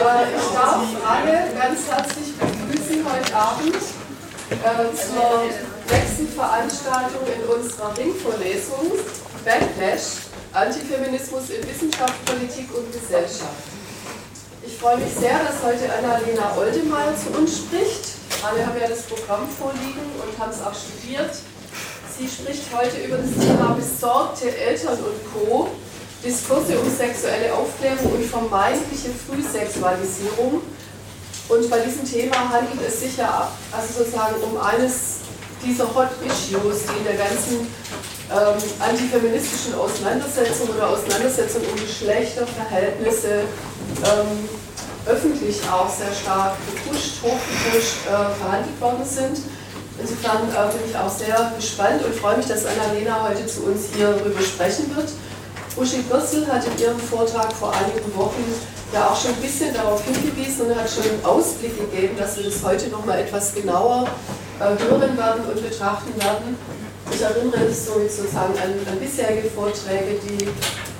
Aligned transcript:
Ich 0.00 0.54
darf 0.54 0.80
alle 1.04 1.52
ganz 1.52 1.86
herzlich 1.86 2.32
begrüßen 2.38 3.04
heute 3.04 3.36
Abend 3.36 3.76
äh, 3.76 4.96
zur 4.96 5.44
nächsten 5.92 6.26
Veranstaltung 6.28 7.20
in 7.28 7.44
unserer 7.44 7.94
Ringvorlesung 7.98 8.92
Backlash, 9.44 10.32
Antifeminismus 10.54 11.50
in 11.50 11.68
Wissenschaft, 11.68 12.24
Politik 12.24 12.70
und 12.74 12.90
Gesellschaft. 12.90 13.60
Ich 14.64 14.78
freue 14.78 14.96
mich 14.96 15.12
sehr, 15.12 15.38
dass 15.44 15.62
heute 15.62 15.92
Annalena 15.92 16.56
Oldemeyer 16.56 17.12
zu 17.14 17.38
uns 17.38 17.58
spricht. 17.58 18.16
Alle 18.42 18.66
haben 18.66 18.80
ja 18.80 18.88
das 18.88 19.02
Programm 19.02 19.46
vorliegen 19.50 20.16
und 20.16 20.38
haben 20.40 20.50
es 20.50 20.62
auch 20.64 20.72
studiert. 20.72 21.36
Sie 22.16 22.26
spricht 22.26 22.64
heute 22.72 23.04
über 23.04 23.18
das 23.18 23.32
Thema 23.36 23.76
besorgte 23.76 24.48
Eltern 24.56 24.96
und 24.96 25.20
Co. 25.34 25.68
Diskurse 26.24 26.78
um 26.78 26.90
sexuelle 26.90 27.54
Aufklärung 27.54 28.12
und 28.12 28.24
vermeintliche 28.24 29.10
Frühsexualisierung. 29.10 30.62
Und 31.48 31.70
bei 31.70 31.80
diesem 31.80 32.04
Thema 32.04 32.48
handelt 32.48 32.80
es 32.86 33.00
sich 33.00 33.16
ja 33.16 33.50
also 33.72 34.04
sozusagen 34.04 34.36
um 34.42 34.56
eines 34.60 35.20
dieser 35.64 35.84
Hot 35.94 36.08
Issues, 36.24 36.86
die 36.86 36.98
in 36.98 37.04
der 37.04 37.16
ganzen 37.16 37.66
ähm, 38.30 38.62
antifeministischen 38.78 39.74
Auseinandersetzung 39.74 40.68
oder 40.68 40.88
Auseinandersetzung 40.88 41.62
um 41.62 41.76
Geschlechterverhältnisse 41.76 43.40
ähm, 44.04 44.48
öffentlich 45.06 45.58
auch 45.70 45.88
sehr 45.88 46.12
stark 46.12 46.56
gepusht, 46.66 47.22
hochgepusht, 47.22 48.06
äh, 48.06 48.40
verhandelt 48.40 48.80
worden 48.80 49.04
sind. 49.04 49.38
Insofern 50.00 50.48
äh, 50.48 50.72
bin 50.72 50.88
ich 50.88 50.96
auch 50.96 51.10
sehr 51.10 51.52
gespannt 51.56 52.04
und 52.04 52.14
freue 52.14 52.36
mich, 52.36 52.46
dass 52.46 52.64
Annalena 52.64 53.28
heute 53.28 53.46
zu 53.46 53.64
uns 53.64 53.88
hier 53.94 54.12
darüber 54.12 54.40
sprechen 54.40 54.94
wird. 54.96 55.08
Uschi 55.80 56.02
Bürsel 56.02 56.46
hat 56.46 56.62
in 56.66 56.78
ihrem 56.78 56.98
Vortrag 56.98 57.50
vor 57.54 57.72
einigen 57.72 58.14
Wochen 58.14 58.44
ja 58.92 59.06
auch 59.06 59.16
schon 59.18 59.30
ein 59.30 59.40
bisschen 59.40 59.72
darauf 59.72 60.04
hingewiesen 60.04 60.66
und 60.66 60.76
hat 60.76 60.90
schon 60.90 61.04
einen 61.04 61.24
Ausblick 61.24 61.72
gegeben, 61.74 62.18
dass 62.18 62.36
wir 62.36 62.44
das 62.44 62.62
heute 62.62 62.88
nochmal 62.88 63.20
etwas 63.20 63.54
genauer 63.54 64.06
äh, 64.60 64.64
hören 64.64 65.16
werden 65.16 65.42
und 65.48 65.66
betrachten 65.66 66.14
werden. 66.20 66.58
Ich 67.10 67.22
erinnere 67.22 67.72
sozusagen 67.72 68.52
an, 68.58 68.76
an 68.92 69.00
bisherige 69.00 69.48
Vorträge, 69.48 70.20
die 70.28 70.48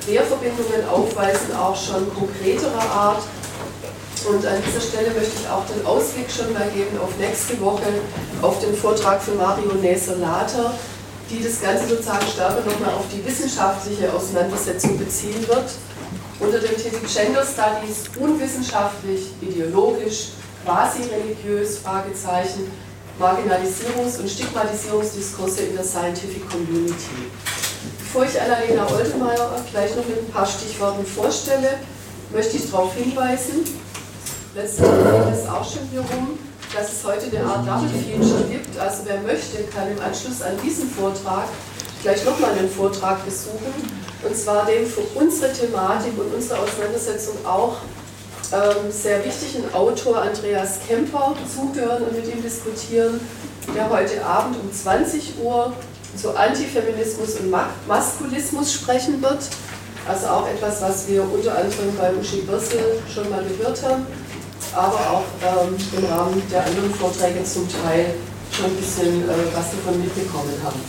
Querverbindungen 0.03 0.89
aufweisen, 0.91 1.55
auch 1.55 1.77
schon 1.77 2.09
konkreterer 2.15 2.91
Art. 2.91 3.23
Und 4.27 4.47
an 4.47 4.63
dieser 4.67 4.81
Stelle 4.81 5.11
möchte 5.11 5.43
ich 5.43 5.49
auch 5.49 5.67
den 5.67 5.85
Ausblick 5.85 6.31
schon 6.31 6.55
mal 6.55 6.69
geben 6.71 6.97
auf 7.03 7.11
nächste 7.19 7.61
Woche, 7.61 8.01
auf 8.41 8.59
den 8.61 8.75
Vortrag 8.75 9.21
von 9.21 9.37
Mario 9.37 9.75
Neser-Later, 9.75 10.73
die 11.31 11.43
das 11.43 11.61
Ganze 11.61 11.87
sozusagen 11.87 12.27
stärker 12.27 12.65
nochmal 12.69 12.95
auf 12.95 13.07
die 13.13 13.25
wissenschaftliche 13.25 14.13
Auseinandersetzung 14.13 14.99
beziehen 14.99 15.47
wird. 15.47 15.71
Unter 16.41 16.59
dem 16.59 16.77
Titel 16.77 17.01
Gender 17.07 17.45
Studies 17.45 18.11
unwissenschaftlich, 18.19 19.33
ideologisch, 19.41 20.31
quasi 20.65 21.03
religiös, 21.03 21.79
Fragezeichen, 21.79 22.71
Marginalisierungs- 23.21 24.19
und 24.19 24.29
Stigmatisierungsdiskurse 24.29 25.63
in 25.63 25.77
der 25.77 25.85
Scientific 25.85 26.49
Community. 26.51 27.31
Bevor 27.99 28.25
ich 28.25 28.41
Annalena 28.41 28.87
Oltemeyer 28.91 29.65
gleich 29.71 29.95
noch 29.95 30.07
mit 30.07 30.19
ein 30.19 30.33
paar 30.33 30.47
Stichworten 30.47 31.05
vorstelle, 31.07 31.79
möchte 32.33 32.57
ich 32.57 32.71
darauf 32.71 32.95
hinweisen, 32.95 33.65
letzte 34.55 34.83
Woche 34.83 35.25
ging 35.25 35.33
es 35.35 35.49
auch 35.49 35.65
schon 35.65 35.89
hier 35.91 36.01
rum, 36.01 36.39
dass 36.75 36.93
es 36.93 37.05
heute 37.05 37.37
eine 37.37 37.45
Art 37.45 37.67
Double 37.67 37.89
Feature 37.89 38.45
gibt. 38.49 38.79
Also 38.79 39.03
wer 39.05 39.21
möchte, 39.21 39.65
kann 39.75 39.91
im 39.91 40.01
Anschluss 40.01 40.43
an 40.43 40.53
diesen 40.63 40.89
Vortrag 40.89 41.49
gleich 42.03 42.25
nochmal 42.25 42.53
einen 42.53 42.71
Vortrag 42.71 43.25
besuchen. 43.25 43.75
Und 44.23 44.37
zwar 44.37 44.67
den 44.67 44.87
für 44.87 45.01
unsere 45.15 45.53
Thematik 45.53 46.13
und 46.19 46.33
unsere 46.35 46.61
Auseinandersetzung 46.61 47.35
auch 47.45 47.77
ähm, 48.53 48.91
sehr 48.91 49.25
wichtigen 49.25 49.73
Autor 49.75 50.23
Andreas 50.23 50.79
Kemper 50.87 51.35
zuhören 51.53 52.05
und 52.05 52.17
mit 52.17 52.33
ihm 52.33 52.43
diskutieren, 52.43 53.21
der 53.75 53.89
heute 53.91 54.25
Abend 54.25 54.57
um 54.63 54.73
20 54.73 55.41
Uhr 55.43 55.73
zu 56.17 56.37
Antifeminismus 56.37 57.37
und 57.37 57.55
Maskulismus 57.87 58.73
sprechen 58.73 59.23
wird. 59.23 59.49
Also 60.09 60.27
auch 60.29 60.49
etwas, 60.49 60.83
was 60.83 61.09
wir 61.09 61.23
unter 61.23 61.53
anderem 61.57 61.97
bei 61.99 62.13
Uschi 62.15 62.43
Birsel 62.43 63.01
schon 63.13 63.29
mal 63.31 63.45
gehört 63.45 63.83
haben 63.85 64.07
aber 64.75 64.99
auch 65.11 65.25
ähm, 65.43 65.77
im 65.97 66.05
Rahmen 66.07 66.43
der 66.51 66.65
anderen 66.65 66.95
Vorträge 66.95 67.43
zum 67.45 67.69
Teil 67.69 68.15
schon 68.53 68.67
ein 68.67 68.77
bisschen 68.77 69.29
äh, 69.29 69.33
was 69.55 69.71
davon 69.71 70.01
mitbekommen 70.01 70.55
haben. 70.63 70.81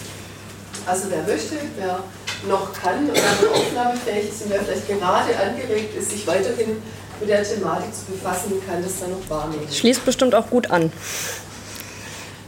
Also 0.85 1.07
wer 1.09 1.23
möchte, 1.23 1.55
wer 1.77 2.03
noch 2.47 2.73
kann 2.73 3.07
und 3.07 3.15
dann 3.15 3.49
aufnahmefähig 3.53 4.29
ist 4.29 4.43
und 4.43 4.49
wer 4.51 4.61
vielleicht 4.61 4.87
gerade 4.87 5.37
angeregt 5.37 5.95
ist, 5.95 6.11
sich 6.11 6.25
weiterhin 6.25 6.81
mit 7.19 7.29
der 7.29 7.43
Thematik 7.43 7.93
zu 7.93 8.11
befassen, 8.11 8.53
kann 8.67 8.81
das 8.81 8.99
dann 8.99 9.11
noch 9.11 9.29
wahrnehmen. 9.29 9.67
Schließt 9.71 10.03
bestimmt 10.03 10.33
auch 10.33 10.49
gut 10.49 10.71
an. 10.71 10.91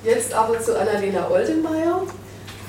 Jetzt 0.03 0.33
aber 0.33 0.59
zu 0.59 0.77
Annalena 0.79 1.29
Oldenmeier. 1.29 2.01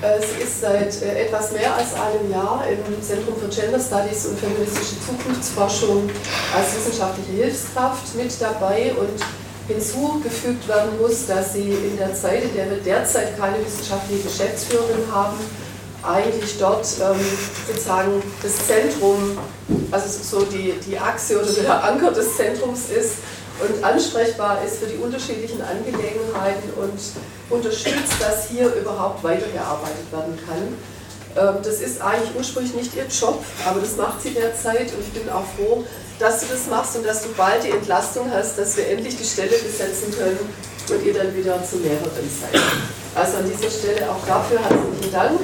Äh, 0.01 0.19
sie 0.21 0.43
ist 0.43 0.61
seit 0.61 1.01
äh, 1.01 1.25
etwas 1.25 1.51
mehr 1.51 1.73
als 1.75 1.93
einem 1.93 2.31
Jahr 2.31 2.63
im 2.67 3.01
Zentrum 3.01 3.35
für 3.37 3.47
Gender 3.47 3.79
Studies 3.79 4.25
und 4.25 4.39
feministische 4.39 4.95
Zukunftsforschung 5.05 6.09
als 6.55 6.75
wissenschaftliche 6.75 7.43
Hilfskraft 7.43 8.15
mit 8.15 8.31
dabei. 8.39 8.93
Und 8.99 9.21
hinzugefügt 9.67 10.67
werden 10.67 10.91
muss, 11.01 11.25
dass 11.25 11.53
sie 11.53 11.71
in 11.71 11.97
der 11.97 12.13
Zeit, 12.13 12.43
in 12.43 12.53
der 12.53 12.69
wir 12.69 12.77
derzeit 12.77 13.37
keine 13.37 13.57
wissenschaftliche 13.65 14.23
Geschäftsführerin 14.23 15.11
haben, 15.11 15.37
eigentlich 16.03 16.59
dort 16.59 16.85
ähm, 17.01 17.19
sozusagen 17.67 18.21
das 18.43 18.67
Zentrum, 18.67 19.37
also 19.91 20.39
so 20.39 20.45
die, 20.45 20.73
die 20.87 20.99
Achse 20.99 21.41
oder 21.41 21.51
der 21.51 21.83
Anker 21.83 22.11
des 22.11 22.37
Zentrums 22.37 22.89
ist 22.89 23.15
und 23.61 23.83
ansprechbar 23.83 24.63
ist 24.65 24.77
für 24.77 24.87
die 24.87 24.97
unterschiedlichen 24.97 25.61
Angelegenheiten 25.61 26.69
und 26.77 26.99
unterstützt, 27.49 28.13
dass 28.19 28.49
hier 28.49 28.73
überhaupt 28.73 29.23
weitergearbeitet 29.23 30.11
werden 30.11 30.37
kann. 30.45 30.75
Ähm, 31.37 31.61
das 31.63 31.79
ist 31.81 32.01
eigentlich 32.01 32.35
ursprünglich 32.37 32.73
nicht 32.73 32.95
ihr 32.95 33.05
Job, 33.07 33.43
aber 33.65 33.79
das 33.79 33.95
macht 33.95 34.21
sie 34.21 34.31
derzeit 34.31 34.91
und 34.93 35.01
ich 35.01 35.13
bin 35.13 35.29
auch 35.29 35.45
froh, 35.57 35.83
dass 36.19 36.41
du 36.41 36.47
das 36.47 36.67
machst 36.67 36.95
und 36.95 37.05
dass 37.05 37.23
du 37.23 37.29
bald 37.33 37.63
die 37.63 37.71
Entlastung 37.71 38.29
hast, 38.31 38.57
dass 38.57 38.77
wir 38.77 38.87
endlich 38.87 39.17
die 39.17 39.25
Stelle 39.25 39.57
besetzen 39.57 40.13
können 40.17 40.39
und 40.89 41.05
ihr 41.05 41.13
dann 41.13 41.35
wieder 41.35 41.63
zu 41.63 41.77
mehreren 41.77 42.29
seid. 42.29 42.61
Also 43.15 43.37
an 43.37 43.49
dieser 43.49 43.69
Stelle 43.69 44.09
auch 44.09 44.25
dafür 44.27 44.59
herzlichen 44.59 45.11
Dank, 45.11 45.39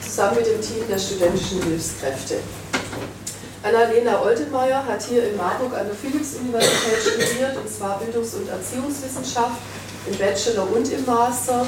zusammen 0.00 0.36
mit 0.36 0.46
dem 0.46 0.60
Team 0.60 0.86
der 0.88 0.98
studentischen 0.98 1.62
Hilfskräfte. 1.62 2.36
Annalena 3.62 4.20
Oldenmeier 4.20 4.84
hat 4.84 5.02
hier 5.04 5.30
in 5.30 5.36
Marburg 5.36 5.72
an 5.78 5.86
der 5.86 5.94
Philipps-Universität 5.94 6.98
studiert, 6.98 7.56
und 7.56 7.70
zwar 7.70 8.00
Bildungs- 8.00 8.34
und 8.34 8.48
Erziehungswissenschaft 8.48 9.54
im 10.10 10.18
Bachelor 10.18 10.66
und 10.74 10.90
im 10.90 11.04
Master. 11.06 11.60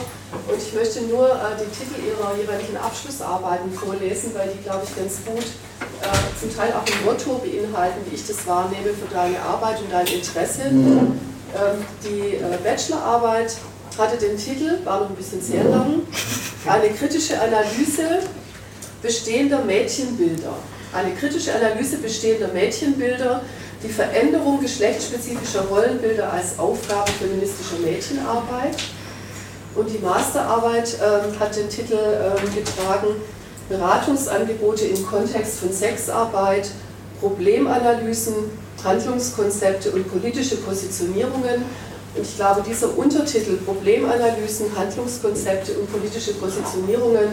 Und 0.49 0.59
ich 0.59 0.75
möchte 0.75 1.03
nur 1.03 1.28
äh, 1.28 1.54
die 1.54 1.71
Titel 1.71 2.03
ihrer 2.04 2.34
jeweiligen 2.37 2.77
Abschlussarbeiten 2.77 3.72
vorlesen, 3.72 4.33
weil 4.34 4.49
die, 4.49 4.62
glaube 4.65 4.83
ich, 4.84 4.97
ganz 4.97 5.25
gut 5.25 5.44
äh, 6.03 6.41
zum 6.41 6.56
Teil 6.56 6.72
auch 6.72 6.84
ein 6.84 7.04
Motto 7.04 7.38
beinhalten, 7.38 8.00
wie 8.10 8.16
ich 8.16 8.27
das 8.27 8.44
wahrnehme 8.44 8.91
für 8.91 9.15
deine 9.15 9.41
Arbeit 9.41 9.78
und 9.81 9.93
dein 9.93 10.06
Interesse. 10.09 10.62
Ähm, 10.66 11.15
die 12.03 12.34
äh, 12.34 12.59
Bachelorarbeit 12.65 13.54
hatte 13.97 14.16
den 14.16 14.37
Titel, 14.37 14.84
war 14.84 14.99
noch 14.99 15.10
ein 15.10 15.15
bisschen 15.15 15.41
sehr 15.41 15.62
lang, 15.62 16.00
eine 16.66 16.93
kritische 16.93 17.41
Analyse 17.41 18.19
bestehender 19.00 19.60
Mädchenbilder 19.60 20.54
eine 20.94 21.15
kritische 21.15 21.55
Analyse 21.55 21.99
bestehender 21.99 22.49
Mädchenbilder, 22.49 23.43
die 23.82 23.88
Veränderung 23.88 24.60
geschlechtsspezifischer 24.60 25.62
Rollenbilder 25.62 26.32
als 26.32 26.59
Aufgabe 26.59 27.10
feministischer 27.10 27.78
Mädchenarbeit. 27.84 28.77
Und 29.75 29.91
die 29.91 29.99
Masterarbeit 29.99 30.97
ähm, 31.03 31.38
hat 31.38 31.56
den 31.56 31.69
Titel 31.69 31.94
ähm, 31.94 32.54
getragen 32.54 33.16
Beratungsangebote 33.69 34.84
im 34.87 35.04
Kontext 35.06 35.60
von 35.60 35.72
Sexarbeit, 35.72 36.71
Problemanalysen, 37.21 38.34
Handlungskonzepte 38.84 39.91
und 39.91 40.10
politische 40.10 40.57
Positionierungen. 40.57 41.65
Und 42.15 42.22
ich 42.22 42.36
glaube, 42.36 42.63
dieser 42.63 42.97
Untertitel 42.97 43.57
Problemanalysen, 43.57 44.66
Handlungskonzepte 44.77 45.72
und 45.72 45.91
politische 45.91 46.34
Positionierungen 46.34 47.30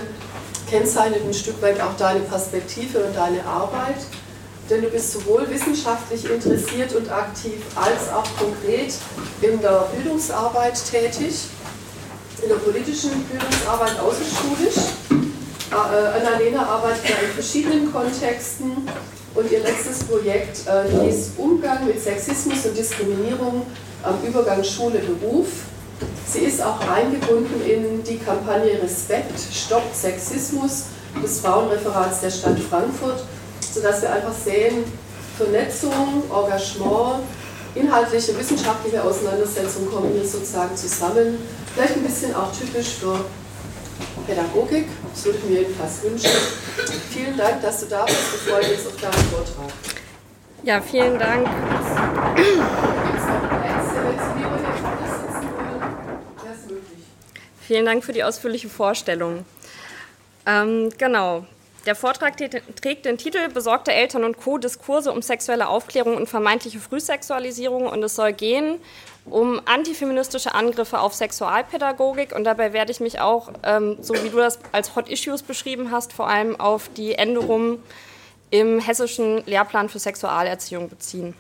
kennzeichnet 0.72 1.22
ein 1.28 1.34
Stück 1.34 1.62
weit 1.62 1.82
auch 1.82 1.96
deine 1.98 2.22
Perspektive 2.22 3.00
und 3.00 3.16
deine 3.16 3.46
Arbeit, 3.46 3.98
denn 4.70 4.82
du 4.82 4.88
bist 4.88 5.12
sowohl 5.12 5.48
wissenschaftlich 5.50 6.32
interessiert 6.32 6.96
und 6.96 7.12
aktiv 7.12 7.60
als 7.76 8.10
auch 8.12 8.26
konkret 8.40 8.94
in 9.42 9.60
der 9.62 9.90
Bildungsarbeit 9.94 10.82
tätig, 10.90 11.48
in 12.42 12.48
der 12.48 12.56
politischen 12.56 13.12
Bildungsarbeit 13.26 14.00
außerschulisch. 14.00 14.94
Äh, 15.72 15.76
Annalena 15.76 16.66
arbeitet 16.66 17.10
ja 17.10 17.16
in 17.28 17.34
verschiedenen 17.34 17.92
Kontexten 17.92 18.72
und 19.36 19.52
ihr 19.52 19.60
letztes 19.60 20.06
Projekt 20.06 20.66
äh, 20.68 21.06
hieß 21.06 21.32
Umgang 21.38 21.86
mit 21.86 22.02
Sexismus 22.02 22.66
und 22.66 22.78
Diskriminierung 22.78 23.66
am 24.04 24.24
Übergang 24.26 24.64
Schule-Beruf 24.64 25.48
Sie 26.28 26.40
ist 26.40 26.62
auch 26.64 26.80
eingebunden 26.90 27.62
in 27.66 28.04
die 28.04 28.18
Kampagne 28.18 28.82
Respekt, 28.82 29.40
Stopp 29.54 29.84
Sexismus 29.94 30.86
des 31.22 31.40
Frauenreferats 31.42 32.22
der 32.22 32.32
Stadt 32.32 32.60
Frankfurt, 32.60 33.24
sodass 33.74 34.02
wir 34.02 34.14
einfach 34.14 34.34
sehen, 34.34 34.84
Vernetzung, 35.38 36.24
Engagement 36.30 37.24
inhaltliche, 37.76 38.38
wissenschaftliche 38.38 39.04
Auseinandersetzung 39.04 39.90
kommen 39.90 40.12
hier 40.14 40.28
sozusagen 40.28 40.76
zusammen. 40.76 41.38
Vielleicht 41.74 41.96
ein 41.96 42.04
bisschen 42.04 42.36
auch 42.36 42.52
typisch 42.52 42.96
für 43.00 43.24
Pädagogik, 44.28 44.88
das 45.14 45.26
würde 45.26 45.40
ich 45.40 45.50
mir 45.50 45.62
jedenfalls 45.62 46.04
wünschen. 46.04 46.30
Vielen 47.10 47.38
Dank, 47.38 47.62
dass 47.62 47.82
du 47.82 47.86
da 47.88 48.06
bist. 48.06 48.46
Wir 48.46 48.54
freuen 48.54 48.72
uns 48.76 48.88
auf 48.88 48.96
deinen 49.00 49.26
Vortrag. 49.30 49.72
Ja, 50.64 50.82
vielen 50.82 51.18
Dank. 51.18 51.48
Vielen 57.72 57.86
Dank 57.86 58.04
für 58.04 58.12
die 58.12 58.22
ausführliche 58.22 58.68
Vorstellung. 58.68 59.46
Ähm, 60.46 60.90
genau. 60.98 61.46
Der 61.86 61.96
Vortrag 61.96 62.36
trägt 62.36 63.06
den 63.06 63.18
Titel 63.18 63.48
Besorgte 63.48 63.94
Eltern 63.94 64.26
und 64.26 64.36
Co. 64.36 64.58
Diskurse 64.58 65.10
um 65.10 65.22
sexuelle 65.22 65.70
Aufklärung 65.70 66.18
und 66.18 66.28
vermeintliche 66.28 66.82
Frühsexualisierung 66.82 67.88
und 67.88 68.04
es 68.04 68.18
soll 68.18 68.34
gehen 68.34 68.82
um 69.24 69.62
antifeministische 69.64 70.54
Angriffe 70.54 71.00
auf 71.00 71.14
Sexualpädagogik 71.14 72.36
und 72.36 72.44
dabei 72.44 72.74
werde 72.74 72.92
ich 72.92 73.00
mich 73.00 73.22
auch, 73.22 73.54
ähm, 73.64 73.96
so 74.02 74.16
wie 74.16 74.28
du 74.28 74.36
das 74.36 74.60
als 74.74 74.98
Hot 74.98 75.08
Issues 75.08 75.42
beschrieben 75.42 75.92
hast, 75.92 76.12
vor 76.12 76.28
allem 76.28 76.60
auf 76.60 76.90
die 76.98 77.14
Änderungen 77.16 77.82
im 78.50 78.82
hessischen 78.82 79.46
Lehrplan 79.46 79.88
für 79.88 80.00
Sexualerziehung 80.00 80.90
beziehen. 80.90 81.36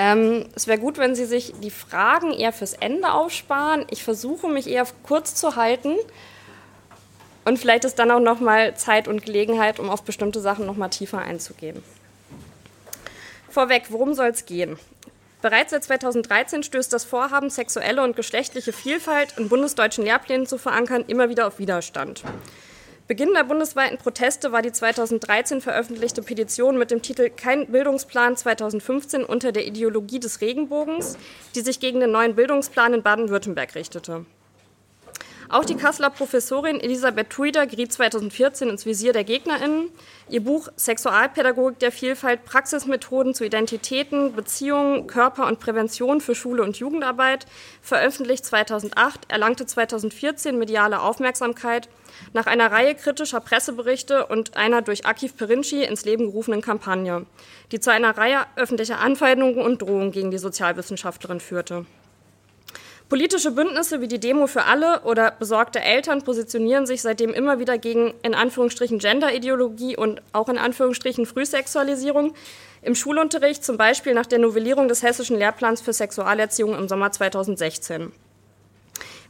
Ähm, 0.00 0.46
es 0.54 0.66
wäre 0.66 0.78
gut, 0.78 0.96
wenn 0.96 1.14
Sie 1.14 1.26
sich 1.26 1.52
die 1.62 1.70
Fragen 1.70 2.32
eher 2.32 2.54
fürs 2.54 2.72
Ende 2.72 3.12
aufsparen. 3.12 3.84
Ich 3.90 4.02
versuche 4.02 4.48
mich 4.48 4.66
eher 4.66 4.86
kurz 5.02 5.34
zu 5.34 5.56
halten 5.56 5.94
und 7.44 7.58
vielleicht 7.58 7.84
ist 7.84 7.98
dann 7.98 8.10
auch 8.10 8.18
noch 8.18 8.40
mal 8.40 8.74
Zeit 8.76 9.08
und 9.08 9.26
Gelegenheit, 9.26 9.78
um 9.78 9.90
auf 9.90 10.02
bestimmte 10.02 10.40
Sachen 10.40 10.64
noch 10.64 10.76
mal 10.78 10.88
tiefer 10.88 11.18
einzugehen. 11.18 11.82
Vorweg, 13.50 13.88
worum 13.90 14.14
soll 14.14 14.28
es 14.28 14.46
gehen? 14.46 14.78
Bereits 15.42 15.72
seit 15.72 15.84
2013 15.84 16.62
stößt 16.62 16.90
das 16.90 17.04
Vorhaben, 17.04 17.50
sexuelle 17.50 18.02
und 18.02 18.16
geschlechtliche 18.16 18.72
Vielfalt 18.72 19.34
in 19.36 19.50
bundesdeutschen 19.50 20.04
Lehrplänen 20.04 20.46
zu 20.46 20.56
verankern, 20.56 21.04
immer 21.08 21.28
wieder 21.28 21.46
auf 21.46 21.58
Widerstand. 21.58 22.22
Beginn 23.10 23.34
der 23.34 23.42
bundesweiten 23.42 23.98
Proteste 23.98 24.52
war 24.52 24.62
die 24.62 24.70
2013 24.70 25.60
veröffentlichte 25.60 26.22
Petition 26.22 26.78
mit 26.78 26.92
dem 26.92 27.02
Titel 27.02 27.28
Kein 27.28 27.66
Bildungsplan 27.66 28.36
2015 28.36 29.24
unter 29.24 29.50
der 29.50 29.66
Ideologie 29.66 30.20
des 30.20 30.40
Regenbogens, 30.40 31.18
die 31.56 31.62
sich 31.62 31.80
gegen 31.80 31.98
den 31.98 32.12
neuen 32.12 32.36
Bildungsplan 32.36 32.94
in 32.94 33.02
Baden-Württemberg 33.02 33.74
richtete. 33.74 34.26
Auch 35.50 35.64
die 35.64 35.74
Kasseler 35.74 36.10
Professorin 36.10 36.78
Elisabeth 36.78 37.28
Tuider 37.28 37.66
geriet 37.66 37.92
2014 37.92 38.68
ins 38.68 38.86
Visier 38.86 39.12
der 39.12 39.24
GegnerInnen. 39.24 39.90
Ihr 40.28 40.44
Buch 40.44 40.68
Sexualpädagogik 40.76 41.80
der 41.80 41.90
Vielfalt, 41.90 42.44
Praxismethoden 42.44 43.34
zu 43.34 43.44
Identitäten, 43.44 44.32
Beziehungen, 44.32 45.08
Körper 45.08 45.48
und 45.48 45.58
Prävention 45.58 46.20
für 46.20 46.36
Schule 46.36 46.62
und 46.62 46.76
Jugendarbeit, 46.78 47.46
veröffentlicht 47.82 48.46
2008, 48.46 49.22
erlangte 49.26 49.66
2014 49.66 50.56
mediale 50.56 51.00
Aufmerksamkeit 51.00 51.88
nach 52.32 52.46
einer 52.46 52.70
Reihe 52.70 52.94
kritischer 52.94 53.40
Presseberichte 53.40 54.26
und 54.26 54.56
einer 54.56 54.82
durch 54.82 55.04
Akif 55.04 55.36
Perinci 55.36 55.82
ins 55.82 56.04
Leben 56.04 56.26
gerufenen 56.26 56.60
Kampagne, 56.60 57.26
die 57.72 57.80
zu 57.80 57.90
einer 57.90 58.16
Reihe 58.16 58.46
öffentlicher 58.54 59.00
Anfeindungen 59.00 59.60
und 59.60 59.82
Drohungen 59.82 60.12
gegen 60.12 60.30
die 60.30 60.38
Sozialwissenschaftlerin 60.38 61.40
führte. 61.40 61.86
Politische 63.10 63.50
Bündnisse 63.50 64.00
wie 64.00 64.06
die 64.06 64.20
Demo 64.20 64.46
für 64.46 64.66
alle 64.66 65.00
oder 65.00 65.32
besorgte 65.32 65.80
Eltern 65.80 66.22
positionieren 66.22 66.86
sich 66.86 67.02
seitdem 67.02 67.34
immer 67.34 67.58
wieder 67.58 67.76
gegen 67.76 68.14
in 68.22 68.36
Anführungsstrichen 68.36 69.00
Genderideologie 69.00 69.96
und 69.96 70.22
auch 70.32 70.48
in 70.48 70.58
Anführungsstrichen 70.58 71.26
Frühsexualisierung 71.26 72.34
im 72.82 72.94
Schulunterricht, 72.94 73.64
zum 73.64 73.76
Beispiel 73.76 74.14
nach 74.14 74.26
der 74.26 74.38
Novellierung 74.38 74.86
des 74.86 75.02
hessischen 75.02 75.36
Lehrplans 75.36 75.80
für 75.80 75.92
Sexualerziehung 75.92 76.78
im 76.78 76.88
Sommer 76.88 77.10
2016. 77.10 78.12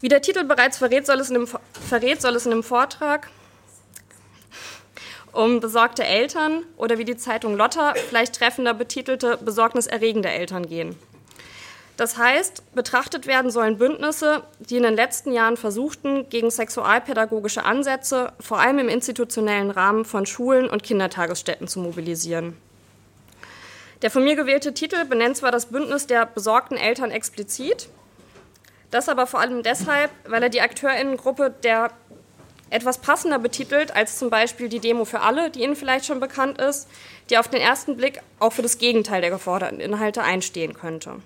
Wie 0.02 0.08
der 0.08 0.20
Titel 0.20 0.44
bereits 0.44 0.76
verrät, 0.76 1.06
soll 1.06 1.18
es 1.18 1.30
in 1.30 1.34
dem, 1.36 1.48
verrät, 1.88 2.20
soll 2.20 2.36
es 2.36 2.44
in 2.44 2.50
dem 2.50 2.62
Vortrag 2.62 3.30
um 5.32 5.60
besorgte 5.60 6.04
Eltern 6.04 6.64
oder 6.76 6.98
wie 6.98 7.06
die 7.06 7.16
Zeitung 7.16 7.56
Lotta 7.56 7.94
vielleicht 7.94 8.34
treffender 8.34 8.74
betitelte 8.74 9.38
besorgniserregende 9.38 10.28
Eltern 10.28 10.68
gehen. 10.68 10.96
Das 11.96 12.16
heißt, 12.16 12.74
betrachtet 12.74 13.26
werden 13.26 13.50
sollen 13.50 13.76
Bündnisse, 13.76 14.42
die 14.58 14.76
in 14.76 14.84
den 14.84 14.96
letzten 14.96 15.32
Jahren 15.32 15.56
versuchten, 15.56 16.28
gegen 16.30 16.50
sexualpädagogische 16.50 17.64
Ansätze, 17.64 18.32
vor 18.40 18.58
allem 18.58 18.78
im 18.78 18.88
institutionellen 18.88 19.70
Rahmen 19.70 20.04
von 20.04 20.24
Schulen 20.24 20.70
und 20.70 20.82
Kindertagesstätten 20.82 21.68
zu 21.68 21.80
mobilisieren. 21.80 22.56
Der 24.02 24.10
von 24.10 24.24
mir 24.24 24.34
gewählte 24.34 24.72
Titel 24.72 25.04
benennt 25.04 25.36
zwar 25.36 25.52
das 25.52 25.66
Bündnis 25.66 26.06
der 26.06 26.24
besorgten 26.24 26.78
Eltern 26.78 27.10
explizit, 27.10 27.88
das 28.90 29.10
aber 29.10 29.26
vor 29.26 29.40
allem 29.40 29.62
deshalb, 29.62 30.10
weil 30.26 30.42
er 30.42 30.48
die 30.48 30.62
Akteurinnengruppe 30.62 31.54
der 31.62 31.90
etwas 32.70 32.98
passender 32.98 33.38
betitelt 33.38 33.94
als 33.94 34.18
zum 34.18 34.30
Beispiel 34.30 34.68
die 34.68 34.78
Demo 34.78 35.04
für 35.04 35.20
alle, 35.20 35.50
die 35.50 35.62
Ihnen 35.62 35.76
vielleicht 35.76 36.06
schon 36.06 36.20
bekannt 36.20 36.58
ist, 36.60 36.88
die 37.28 37.36
auf 37.36 37.48
den 37.48 37.60
ersten 37.60 37.96
Blick 37.96 38.20
auch 38.38 38.52
für 38.52 38.62
das 38.62 38.78
Gegenteil 38.78 39.20
der 39.20 39.30
geforderten 39.30 39.80
Inhalte 39.80 40.22
einstehen 40.22 40.74
könnte. 40.74 41.16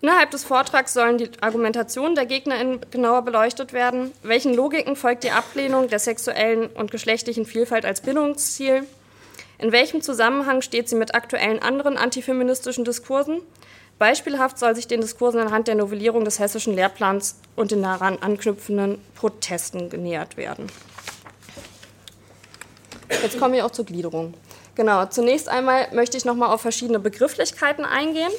Innerhalb 0.00 0.30
des 0.30 0.44
Vortrags 0.44 0.94
sollen 0.94 1.18
die 1.18 1.30
Argumentationen 1.40 2.14
der 2.14 2.26
GegnerInnen 2.26 2.80
genauer 2.90 3.22
beleuchtet 3.22 3.72
werden. 3.72 4.12
Welchen 4.22 4.54
Logiken 4.54 4.94
folgt 4.94 5.24
die 5.24 5.32
Ablehnung 5.32 5.88
der 5.88 5.98
sexuellen 5.98 6.68
und 6.68 6.92
geschlechtlichen 6.92 7.44
Vielfalt 7.44 7.84
als 7.84 8.00
Bildungsziel? 8.00 8.84
In 9.58 9.72
welchem 9.72 10.00
Zusammenhang 10.00 10.62
steht 10.62 10.88
sie 10.88 10.94
mit 10.94 11.16
aktuellen 11.16 11.60
anderen 11.60 11.96
antifeministischen 11.96 12.84
Diskursen? 12.84 13.40
Beispielhaft 13.98 14.60
soll 14.60 14.76
sich 14.76 14.86
den 14.86 15.00
Diskursen 15.00 15.40
anhand 15.40 15.66
der 15.66 15.74
Novellierung 15.74 16.24
des 16.24 16.38
hessischen 16.38 16.74
Lehrplans 16.76 17.34
und 17.56 17.72
den 17.72 17.82
daran 17.82 18.18
anknüpfenden 18.20 19.00
Protesten 19.16 19.90
genähert 19.90 20.36
werden. 20.36 20.68
Jetzt 23.10 23.40
kommen 23.40 23.54
wir 23.54 23.66
auch 23.66 23.72
zur 23.72 23.86
Gliederung. 23.86 24.34
Genau, 24.76 25.06
zunächst 25.06 25.48
einmal 25.48 25.88
möchte 25.92 26.16
ich 26.16 26.24
noch 26.24 26.36
mal 26.36 26.54
auf 26.54 26.60
verschiedene 26.60 27.00
Begrifflichkeiten 27.00 27.84
eingehen 27.84 28.30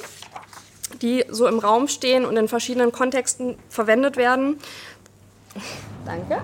die 1.02 1.24
so 1.28 1.46
im 1.46 1.58
Raum 1.58 1.88
stehen 1.88 2.24
und 2.24 2.36
in 2.36 2.48
verschiedenen 2.48 2.92
Kontexten 2.92 3.56
verwendet 3.68 4.16
werden. 4.16 4.58
Danke. 6.04 6.42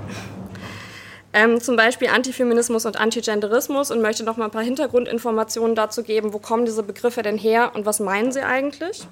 Ähm, 1.32 1.60
zum 1.60 1.76
Beispiel 1.76 2.08
Antifeminismus 2.08 2.86
und 2.86 2.98
Antigenderismus 2.98 3.90
und 3.90 4.00
möchte 4.00 4.24
noch 4.24 4.38
mal 4.38 4.46
ein 4.46 4.50
paar 4.50 4.62
Hintergrundinformationen 4.62 5.76
dazu 5.76 6.02
geben, 6.02 6.32
wo 6.32 6.38
kommen 6.38 6.64
diese 6.64 6.82
Begriffe 6.82 7.22
denn 7.22 7.36
her 7.36 7.72
und 7.74 7.84
was 7.84 8.00
meinen 8.00 8.32
sie 8.32 8.40
eigentlich. 8.40 9.06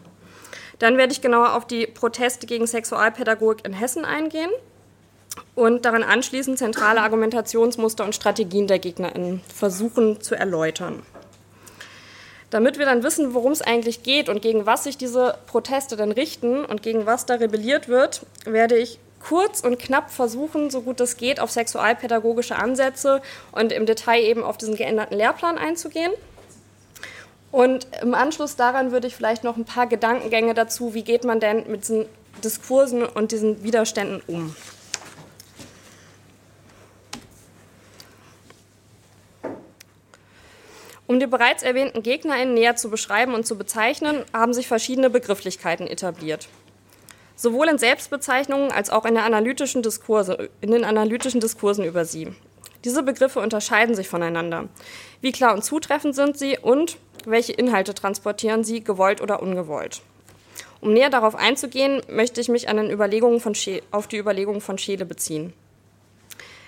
Dann 0.78 0.96
werde 0.96 1.12
ich 1.12 1.20
genauer 1.20 1.54
auf 1.54 1.66
die 1.66 1.86
Proteste 1.86 2.46
gegen 2.46 2.66
Sexualpädagogik 2.66 3.66
in 3.66 3.74
Hessen 3.74 4.04
eingehen 4.04 4.50
und 5.54 5.84
daran 5.84 6.02
anschließend 6.02 6.58
zentrale 6.58 7.02
Argumentationsmuster 7.02 8.04
und 8.04 8.14
Strategien 8.14 8.66
der 8.66 8.78
GegnerInnen 8.78 9.42
versuchen 9.54 10.20
zu 10.20 10.34
erläutern. 10.34 11.02
Damit 12.54 12.78
wir 12.78 12.86
dann 12.86 13.02
wissen, 13.02 13.34
worum 13.34 13.50
es 13.50 13.62
eigentlich 13.62 14.04
geht 14.04 14.28
und 14.28 14.40
gegen 14.40 14.64
was 14.64 14.84
sich 14.84 14.96
diese 14.96 15.38
Proteste 15.48 15.96
denn 15.96 16.12
richten 16.12 16.64
und 16.64 16.84
gegen 16.84 17.04
was 17.04 17.26
da 17.26 17.34
rebelliert 17.34 17.88
wird, 17.88 18.24
werde 18.44 18.76
ich 18.76 19.00
kurz 19.18 19.58
und 19.58 19.80
knapp 19.80 20.12
versuchen, 20.12 20.70
so 20.70 20.82
gut 20.82 21.00
es 21.00 21.16
geht, 21.16 21.40
auf 21.40 21.50
sexualpädagogische 21.50 22.54
Ansätze 22.54 23.22
und 23.50 23.72
im 23.72 23.86
Detail 23.86 24.22
eben 24.22 24.44
auf 24.44 24.56
diesen 24.56 24.76
geänderten 24.76 25.16
Lehrplan 25.18 25.58
einzugehen. 25.58 26.12
Und 27.50 27.88
im 28.00 28.14
Anschluss 28.14 28.54
daran 28.54 28.92
würde 28.92 29.08
ich 29.08 29.16
vielleicht 29.16 29.42
noch 29.42 29.56
ein 29.56 29.64
paar 29.64 29.88
Gedankengänge 29.88 30.54
dazu, 30.54 30.94
wie 30.94 31.02
geht 31.02 31.24
man 31.24 31.40
denn 31.40 31.68
mit 31.68 31.80
diesen 31.80 32.06
Diskursen 32.44 33.02
und 33.02 33.32
diesen 33.32 33.64
Widerständen 33.64 34.22
um. 34.28 34.54
Um 41.14 41.20
die 41.20 41.28
bereits 41.28 41.62
erwähnten 41.62 42.02
GegnerInnen 42.02 42.54
näher 42.54 42.74
zu 42.74 42.90
beschreiben 42.90 43.34
und 43.34 43.46
zu 43.46 43.56
bezeichnen, 43.56 44.24
haben 44.32 44.52
sich 44.52 44.66
verschiedene 44.66 45.10
Begrifflichkeiten 45.10 45.86
etabliert. 45.86 46.48
Sowohl 47.36 47.68
in 47.68 47.78
Selbstbezeichnungen 47.78 48.72
als 48.72 48.90
auch 48.90 49.04
in, 49.04 49.16
analytischen 49.16 49.80
Diskurse, 49.80 50.50
in 50.60 50.72
den 50.72 50.82
analytischen 50.82 51.38
Diskursen 51.38 51.84
über 51.84 52.04
sie. 52.04 52.32
Diese 52.82 53.04
Begriffe 53.04 53.38
unterscheiden 53.38 53.94
sich 53.94 54.08
voneinander. 54.08 54.68
Wie 55.20 55.30
klar 55.30 55.54
und 55.54 55.62
zutreffend 55.62 56.16
sind 56.16 56.36
sie 56.36 56.58
und 56.58 56.98
welche 57.24 57.52
Inhalte 57.52 57.94
transportieren 57.94 58.64
sie, 58.64 58.82
gewollt 58.82 59.20
oder 59.20 59.40
ungewollt? 59.40 60.02
Um 60.80 60.94
näher 60.94 61.10
darauf 61.10 61.36
einzugehen, 61.36 62.02
möchte 62.08 62.40
ich 62.40 62.48
mich 62.48 62.68
an 62.68 62.76
den 62.76 62.90
Überlegungen 62.90 63.38
von 63.38 63.54
auf 63.92 64.08
die 64.08 64.18
Überlegungen 64.18 64.60
von 64.60 64.78
Scheele 64.78 65.04
beziehen. 65.04 65.52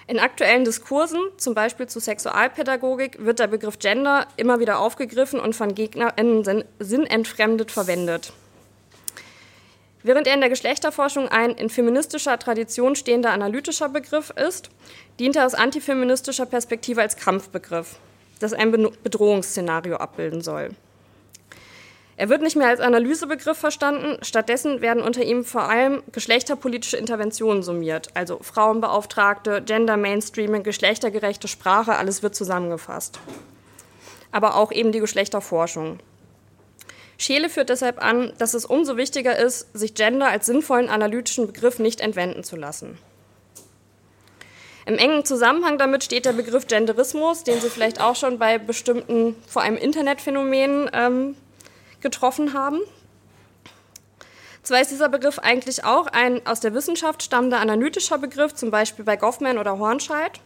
In 0.08 0.20
aktuellen 0.20 0.64
Diskursen, 0.64 1.20
zum 1.36 1.54
Beispiel 1.54 1.88
zu 1.88 1.98
Sexualpädagogik, 1.98 3.24
wird 3.24 3.40
der 3.40 3.48
Begriff 3.48 3.80
Gender 3.80 4.28
immer 4.36 4.60
wieder 4.60 4.78
aufgegriffen 4.78 5.40
und 5.40 5.56
von 5.56 5.74
GegnerInnen 5.74 6.64
sinnentfremdet 6.78 7.72
verwendet. 7.72 8.32
Während 10.04 10.28
er 10.28 10.34
in 10.34 10.40
der 10.40 10.48
Geschlechterforschung 10.48 11.26
ein 11.26 11.50
in 11.50 11.68
feministischer 11.68 12.38
Tradition 12.38 12.94
stehender 12.94 13.32
analytischer 13.32 13.88
Begriff 13.88 14.30
ist, 14.30 14.70
dient 15.18 15.34
er 15.34 15.44
aus 15.44 15.54
antifeministischer 15.54 16.46
Perspektive 16.46 17.00
als 17.00 17.16
Kampfbegriff, 17.16 17.96
das 18.38 18.52
ein 18.52 18.70
Bedrohungsszenario 19.02 19.96
abbilden 19.96 20.42
soll. 20.42 20.70
Er 22.18 22.30
wird 22.30 22.40
nicht 22.40 22.56
mehr 22.56 22.68
als 22.68 22.80
Analysebegriff 22.80 23.58
verstanden, 23.58 24.16
stattdessen 24.22 24.80
werden 24.80 25.02
unter 25.02 25.22
ihm 25.22 25.44
vor 25.44 25.68
allem 25.68 26.02
geschlechterpolitische 26.12 26.96
Interventionen 26.96 27.62
summiert, 27.62 28.08
also 28.14 28.38
Frauenbeauftragte, 28.40 29.60
Gender 29.60 29.98
Mainstreaming, 29.98 30.62
geschlechtergerechte 30.62 31.46
Sprache, 31.46 31.96
alles 31.96 32.22
wird 32.22 32.34
zusammengefasst. 32.34 33.18
Aber 34.32 34.56
auch 34.56 34.72
eben 34.72 34.92
die 34.92 35.00
Geschlechterforschung. 35.00 35.98
Scheele 37.18 37.50
führt 37.50 37.68
deshalb 37.68 38.02
an, 38.02 38.32
dass 38.38 38.54
es 38.54 38.64
umso 38.64 38.96
wichtiger 38.96 39.38
ist, 39.38 39.76
sich 39.76 39.94
Gender 39.94 40.28
als 40.28 40.46
sinnvollen 40.46 40.88
analytischen 40.88 41.46
Begriff 41.46 41.78
nicht 41.78 42.00
entwenden 42.00 42.44
zu 42.44 42.56
lassen. 42.56 42.98
Im 44.86 44.96
engen 44.98 45.24
Zusammenhang 45.24 45.78
damit 45.78 46.04
steht 46.04 46.24
der 46.26 46.32
Begriff 46.32 46.66
Genderismus, 46.66 47.42
den 47.42 47.60
Sie 47.60 47.68
vielleicht 47.68 48.00
auch 48.00 48.16
schon 48.16 48.38
bei 48.38 48.58
bestimmten, 48.58 49.34
vor 49.48 49.62
allem 49.62 49.76
Internetphänomenen, 49.76 50.88
ähm, 50.92 51.36
getroffen 52.06 52.54
haben. 52.54 52.78
Zwar 54.62 54.80
ist 54.80 54.92
dieser 54.92 55.08
Begriff 55.08 55.40
eigentlich 55.40 55.84
auch 55.84 56.06
ein 56.06 56.46
aus 56.46 56.60
der 56.60 56.72
Wissenschaft 56.72 57.24
stammender 57.24 57.58
analytischer 57.58 58.18
Begriff, 58.18 58.54
zum 58.54 58.70
Beispiel 58.70 59.04
bei 59.04 59.16
Goffman 59.16 59.58
oder 59.58 59.78
Hornscheid. 59.78 60.40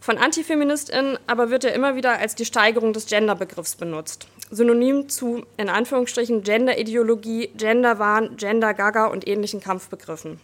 Von 0.00 0.16
AntifeministInnen 0.16 1.18
aber 1.26 1.50
wird 1.50 1.64
er 1.64 1.74
immer 1.74 1.94
wieder 1.94 2.18
als 2.18 2.34
die 2.34 2.46
Steigerung 2.46 2.94
des 2.94 3.04
Genderbegriffs 3.04 3.76
benutzt. 3.76 4.28
Synonym 4.50 5.10
zu, 5.10 5.44
in 5.58 5.68
Anführungsstrichen, 5.68 6.42
Genderideologie, 6.42 7.48
Genderwahn, 7.54 8.36
Gender-Gaga 8.38 9.08
und 9.08 9.28
ähnlichen 9.28 9.60
Kampfbegriffen. 9.60 10.40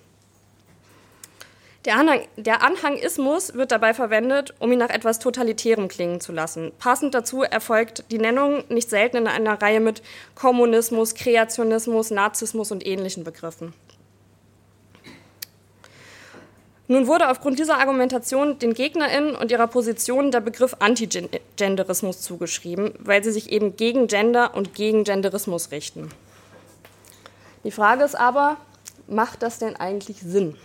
Der, 1.84 1.98
Anhang, 1.98 2.20
der 2.36 2.62
Anhangismus 2.62 3.52
wird 3.54 3.70
dabei 3.70 3.92
verwendet, 3.92 4.54
um 4.58 4.72
ihn 4.72 4.78
nach 4.78 4.88
etwas 4.88 5.18
Totalitärem 5.18 5.88
klingen 5.88 6.18
zu 6.20 6.32
lassen. 6.32 6.72
Passend 6.78 7.14
dazu 7.14 7.42
erfolgt 7.42 8.04
die 8.10 8.18
Nennung 8.18 8.64
nicht 8.70 8.88
selten 8.88 9.18
in 9.18 9.26
einer 9.26 9.60
Reihe 9.60 9.80
mit 9.80 10.02
Kommunismus, 10.34 11.14
Kreationismus, 11.14 12.10
Nazismus 12.10 12.72
und 12.72 12.86
ähnlichen 12.86 13.22
Begriffen. 13.22 13.74
Nun 16.86 17.06
wurde 17.06 17.30
aufgrund 17.30 17.58
dieser 17.58 17.78
Argumentation 17.78 18.58
den 18.58 18.74
GegnerInnen 18.74 19.36
und 19.36 19.50
ihrer 19.50 19.66
Position 19.66 20.30
der 20.30 20.40
Begriff 20.40 20.76
Antigenderismus 20.78 22.20
zugeschrieben, 22.20 22.94
weil 22.98 23.24
sie 23.24 23.32
sich 23.32 23.50
eben 23.52 23.76
gegen 23.76 24.06
Gender 24.06 24.54
und 24.54 24.74
gegen 24.74 25.04
Genderismus 25.04 25.70
richten. 25.70 26.10
Die 27.62 27.70
Frage 27.70 28.04
ist 28.04 28.14
aber, 28.14 28.58
macht 29.06 29.42
das 29.42 29.58
denn 29.58 29.76
eigentlich 29.76 30.20
Sinn? 30.20 30.56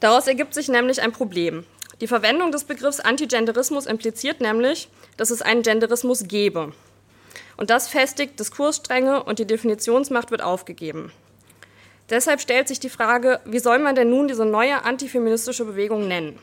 Daraus 0.00 0.26
ergibt 0.26 0.54
sich 0.54 0.68
nämlich 0.68 1.02
ein 1.02 1.12
Problem. 1.12 1.64
Die 2.00 2.06
Verwendung 2.06 2.52
des 2.52 2.64
Begriffs 2.64 3.00
Antigenderismus 3.00 3.86
impliziert 3.86 4.40
nämlich, 4.40 4.88
dass 5.16 5.30
es 5.30 5.42
einen 5.42 5.62
Genderismus 5.62 6.28
gebe. 6.28 6.72
Und 7.56 7.70
das 7.70 7.88
festigt 7.88 8.38
Diskursstränge 8.38 9.24
und 9.24 9.40
die 9.40 9.46
Definitionsmacht 9.46 10.30
wird 10.30 10.42
aufgegeben. 10.42 11.10
Deshalb 12.08 12.40
stellt 12.40 12.68
sich 12.68 12.78
die 12.78 12.88
Frage, 12.88 13.40
wie 13.44 13.58
soll 13.58 13.80
man 13.80 13.96
denn 13.96 14.10
nun 14.10 14.28
diese 14.28 14.46
neue 14.46 14.84
antifeministische 14.84 15.64
Bewegung 15.64 16.06
nennen? 16.06 16.38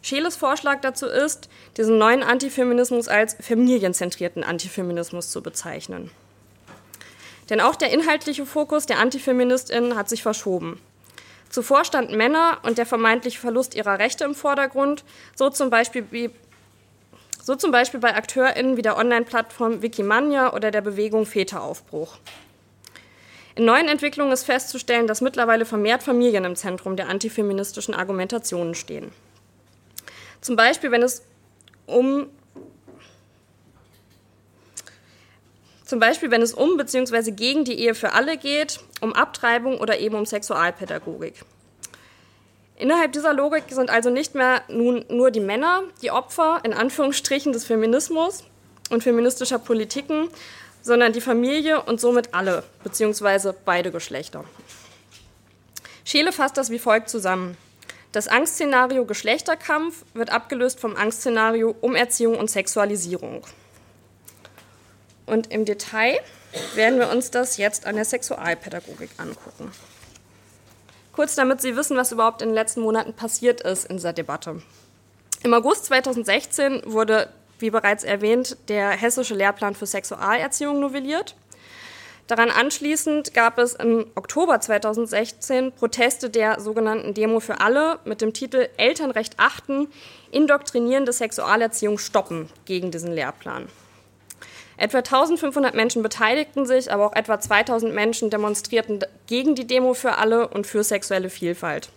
Scheeles 0.00 0.36
Vorschlag 0.36 0.80
dazu 0.82 1.06
ist, 1.06 1.48
diesen 1.76 1.98
neuen 1.98 2.22
Antifeminismus 2.22 3.08
als 3.08 3.36
familienzentrierten 3.40 4.44
Antifeminismus 4.44 5.30
zu 5.30 5.42
bezeichnen. 5.42 6.12
Denn 7.50 7.60
auch 7.60 7.74
der 7.74 7.90
inhaltliche 7.90 8.46
Fokus 8.46 8.86
der 8.86 9.00
Antifeministinnen 9.00 9.96
hat 9.96 10.08
sich 10.08 10.22
verschoben. 10.22 10.80
Zuvor 11.48 11.84
standen 11.84 12.16
Männer 12.16 12.58
und 12.62 12.78
der 12.78 12.86
vermeintliche 12.86 13.38
Verlust 13.38 13.74
ihrer 13.74 13.98
Rechte 13.98 14.24
im 14.24 14.34
Vordergrund, 14.34 15.04
so 15.34 15.48
zum 15.50 15.70
Beispiel, 15.70 16.06
wie, 16.10 16.30
so 17.42 17.54
zum 17.54 17.70
Beispiel 17.70 18.00
bei 18.00 18.14
AkteurInnen 18.14 18.76
wie 18.76 18.82
der 18.82 18.96
Online-Plattform 18.96 19.82
Wikimania 19.82 20.52
oder 20.52 20.70
der 20.70 20.82
Bewegung 20.82 21.26
Väteraufbruch. 21.26 22.18
In 23.54 23.64
neuen 23.64 23.88
Entwicklungen 23.88 24.32
ist 24.32 24.44
festzustellen, 24.44 25.06
dass 25.06 25.22
mittlerweile 25.22 25.64
vermehrt 25.64 26.02
Familien 26.02 26.44
im 26.44 26.56
Zentrum 26.56 26.94
der 26.94 27.08
antifeministischen 27.08 27.94
Argumentationen 27.94 28.74
stehen. 28.74 29.12
Zum 30.42 30.56
Beispiel, 30.56 30.90
wenn 30.90 31.02
es 31.02 31.22
um 31.86 32.26
Zum 35.86 36.00
Beispiel, 36.00 36.32
wenn 36.32 36.42
es 36.42 36.52
um 36.52 36.76
bzw. 36.76 37.30
gegen 37.30 37.64
die 37.64 37.78
Ehe 37.78 37.94
für 37.94 38.12
alle 38.12 38.36
geht, 38.36 38.80
um 39.00 39.12
Abtreibung 39.12 39.78
oder 39.78 39.98
eben 40.00 40.16
um 40.16 40.26
Sexualpädagogik. 40.26 41.34
Innerhalb 42.76 43.12
dieser 43.12 43.32
Logik 43.32 43.64
sind 43.70 43.88
also 43.88 44.10
nicht 44.10 44.34
mehr 44.34 44.62
nun 44.68 45.04
nur 45.08 45.30
die 45.30 45.40
Männer 45.40 45.84
die 46.02 46.10
Opfer 46.10 46.60
in 46.64 46.74
Anführungsstrichen 46.74 47.52
des 47.52 47.64
Feminismus 47.64 48.44
und 48.90 49.02
feministischer 49.02 49.58
Politiken, 49.58 50.28
sondern 50.82 51.12
die 51.12 51.20
Familie 51.20 51.80
und 51.80 52.00
somit 52.00 52.34
alle 52.34 52.64
bzw. 52.84 53.52
beide 53.64 53.92
Geschlechter. 53.92 54.44
Scheele 56.04 56.32
fasst 56.32 56.56
das 56.56 56.70
wie 56.70 56.78
folgt 56.78 57.08
zusammen. 57.08 57.56
Das 58.12 58.28
Angstszenario 58.28 59.04
Geschlechterkampf 59.04 60.04
wird 60.14 60.30
abgelöst 60.30 60.80
vom 60.80 60.96
Angstszenario 60.96 61.76
Umerziehung 61.80 62.36
und 62.36 62.50
Sexualisierung. 62.50 63.42
Und 65.26 65.52
im 65.52 65.64
Detail 65.64 66.18
werden 66.74 66.98
wir 66.98 67.10
uns 67.10 67.30
das 67.30 67.56
jetzt 67.56 67.86
an 67.86 67.96
der 67.96 68.04
Sexualpädagogik 68.04 69.10
angucken. 69.18 69.70
Kurz 71.12 71.34
damit 71.34 71.60
Sie 71.60 71.76
wissen, 71.76 71.96
was 71.96 72.12
überhaupt 72.12 72.42
in 72.42 72.50
den 72.50 72.54
letzten 72.54 72.80
Monaten 72.80 73.12
passiert 73.12 73.60
ist 73.62 73.86
in 73.86 73.96
dieser 73.96 74.12
Debatte. 74.12 74.62
Im 75.42 75.54
August 75.54 75.86
2016 75.86 76.82
wurde, 76.84 77.28
wie 77.58 77.70
bereits 77.70 78.04
erwähnt, 78.04 78.56
der 78.68 78.90
hessische 78.90 79.34
Lehrplan 79.34 79.74
für 79.74 79.86
Sexualerziehung 79.86 80.78
novelliert. 80.78 81.34
Daran 82.26 82.50
anschließend 82.50 83.34
gab 83.34 83.58
es 83.58 83.74
im 83.74 84.06
Oktober 84.16 84.60
2016 84.60 85.72
Proteste 85.72 86.28
der 86.28 86.60
sogenannten 86.60 87.14
Demo 87.14 87.38
für 87.38 87.60
alle 87.60 88.00
mit 88.04 88.20
dem 88.20 88.32
Titel 88.32 88.68
Elternrecht 88.76 89.34
achten, 89.38 89.88
indoktrinierende 90.32 91.12
Sexualerziehung 91.12 91.98
stoppen 91.98 92.50
gegen 92.64 92.90
diesen 92.90 93.12
Lehrplan. 93.12 93.68
Etwa 94.78 94.98
1500 94.98 95.74
Menschen 95.74 96.02
beteiligten 96.02 96.66
sich, 96.66 96.92
aber 96.92 97.06
auch 97.06 97.14
etwa 97.14 97.40
2000 97.40 97.94
Menschen 97.94 98.30
demonstrierten 98.30 99.00
gegen 99.26 99.54
die 99.54 99.66
Demo 99.66 99.94
für 99.94 100.18
alle 100.18 100.48
und 100.48 100.66
für 100.66 100.84
sexuelle 100.84 101.30
Vielfalt. 101.30 101.88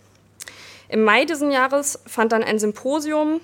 Im 0.88 1.04
Mai 1.04 1.24
diesen 1.24 1.50
Jahres 1.50 2.00
fand 2.06 2.32
dann 2.32 2.42
ein 2.42 2.58
Symposium 2.58 3.40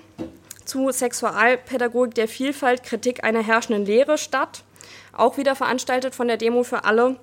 zu 0.64 0.90
Sexualpädagogik 0.90 2.14
der 2.14 2.28
Vielfalt, 2.28 2.82
Kritik 2.82 3.24
einer 3.24 3.42
herrschenden 3.42 3.86
Lehre 3.86 4.18
statt, 4.18 4.64
auch 5.12 5.36
wieder 5.36 5.54
veranstaltet 5.54 6.14
von 6.14 6.28
der 6.28 6.38
Demo 6.38 6.62
für 6.62 6.84
alle. 6.84 7.16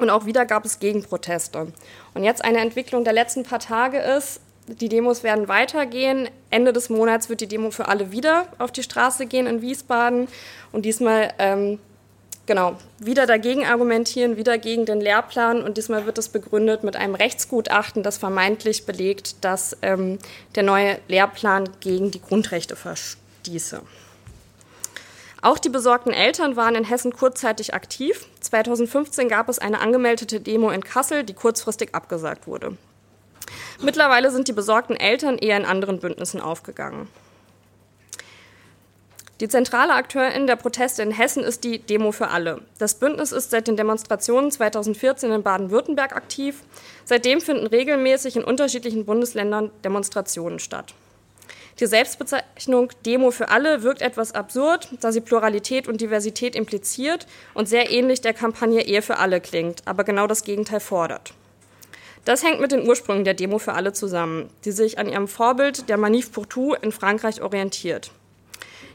Und 0.00 0.10
auch 0.10 0.26
wieder 0.26 0.44
gab 0.44 0.64
es 0.64 0.80
Gegenproteste. 0.80 1.72
Und 2.14 2.24
jetzt 2.24 2.44
eine 2.44 2.58
Entwicklung 2.58 3.04
der 3.04 3.12
letzten 3.12 3.44
paar 3.44 3.60
Tage 3.60 3.98
ist, 3.98 4.40
die 4.66 4.88
Demos 4.88 5.22
werden 5.22 5.48
weitergehen. 5.48 6.28
Ende 6.50 6.72
des 6.72 6.88
Monats 6.88 7.28
wird 7.28 7.40
die 7.40 7.46
Demo 7.46 7.70
für 7.70 7.88
alle 7.88 8.12
wieder 8.12 8.46
auf 8.58 8.72
die 8.72 8.82
Straße 8.82 9.26
gehen 9.26 9.46
in 9.46 9.60
Wiesbaden 9.60 10.28
und 10.72 10.84
diesmal 10.84 11.32
ähm, 11.38 11.78
genau 12.46 12.76
wieder 12.98 13.26
dagegen 13.26 13.64
argumentieren, 13.64 14.36
wieder 14.36 14.58
gegen 14.58 14.86
den 14.86 15.00
Lehrplan 15.00 15.62
und 15.62 15.76
diesmal 15.76 16.06
wird 16.06 16.18
es 16.18 16.28
begründet 16.28 16.82
mit 16.82 16.96
einem 16.96 17.14
Rechtsgutachten, 17.14 18.02
das 18.02 18.18
vermeintlich 18.18 18.86
belegt, 18.86 19.44
dass 19.44 19.76
ähm, 19.82 20.18
der 20.54 20.62
neue 20.62 20.98
Lehrplan 21.08 21.68
gegen 21.80 22.10
die 22.10 22.20
Grundrechte 22.20 22.76
verstieße. 22.76 23.82
Auch 25.42 25.58
die 25.58 25.68
besorgten 25.68 26.14
Eltern 26.14 26.56
waren 26.56 26.74
in 26.74 26.84
Hessen 26.84 27.12
kurzzeitig 27.12 27.74
aktiv. 27.74 28.26
2015 28.40 29.28
gab 29.28 29.50
es 29.50 29.58
eine 29.58 29.80
angemeldete 29.80 30.40
Demo 30.40 30.70
in 30.70 30.82
Kassel, 30.82 31.22
die 31.22 31.34
kurzfristig 31.34 31.94
abgesagt 31.94 32.46
wurde. 32.46 32.78
Mittlerweile 33.80 34.30
sind 34.30 34.48
die 34.48 34.52
besorgten 34.52 34.96
Eltern 34.96 35.38
eher 35.38 35.56
in 35.56 35.64
anderen 35.64 35.98
Bündnissen 35.98 36.40
aufgegangen. 36.40 37.08
Die 39.40 39.48
zentrale 39.48 39.94
Akteurin 39.94 40.46
der 40.46 40.54
Proteste 40.54 41.02
in 41.02 41.10
Hessen 41.10 41.42
ist 41.42 41.64
die 41.64 41.80
Demo 41.80 42.12
für 42.12 42.28
alle. 42.28 42.60
Das 42.78 42.94
Bündnis 42.94 43.32
ist 43.32 43.50
seit 43.50 43.66
den 43.66 43.76
Demonstrationen 43.76 44.52
2014 44.52 45.32
in 45.32 45.42
Baden-Württemberg 45.42 46.14
aktiv. 46.14 46.62
Seitdem 47.04 47.40
finden 47.40 47.66
regelmäßig 47.66 48.36
in 48.36 48.44
unterschiedlichen 48.44 49.04
Bundesländern 49.04 49.70
Demonstrationen 49.84 50.60
statt. 50.60 50.94
Die 51.80 51.86
Selbstbezeichnung 51.86 52.90
Demo 53.04 53.32
für 53.32 53.48
alle 53.48 53.82
wirkt 53.82 54.02
etwas 54.02 54.32
absurd, 54.32 54.88
da 55.00 55.10
sie 55.10 55.20
Pluralität 55.20 55.88
und 55.88 56.00
Diversität 56.00 56.54
impliziert 56.54 57.26
und 57.54 57.68
sehr 57.68 57.90
ähnlich 57.90 58.20
der 58.20 58.34
Kampagne 58.34 58.86
Ehe 58.86 59.02
für 59.02 59.18
alle 59.18 59.40
klingt, 59.40 59.82
aber 59.84 60.04
genau 60.04 60.28
das 60.28 60.44
Gegenteil 60.44 60.78
fordert. 60.78 61.34
Das 62.24 62.42
hängt 62.42 62.60
mit 62.60 62.72
den 62.72 62.88
Ursprüngen 62.88 63.24
der 63.24 63.34
Demo 63.34 63.58
für 63.58 63.74
alle 63.74 63.92
zusammen, 63.92 64.48
die 64.64 64.72
sich 64.72 64.98
an 64.98 65.08
ihrem 65.08 65.28
Vorbild 65.28 65.88
der 65.88 65.98
Manif 65.98 66.32
pour 66.32 66.48
tout 66.48 66.76
in 66.80 66.90
Frankreich 66.90 67.42
orientiert. 67.42 68.10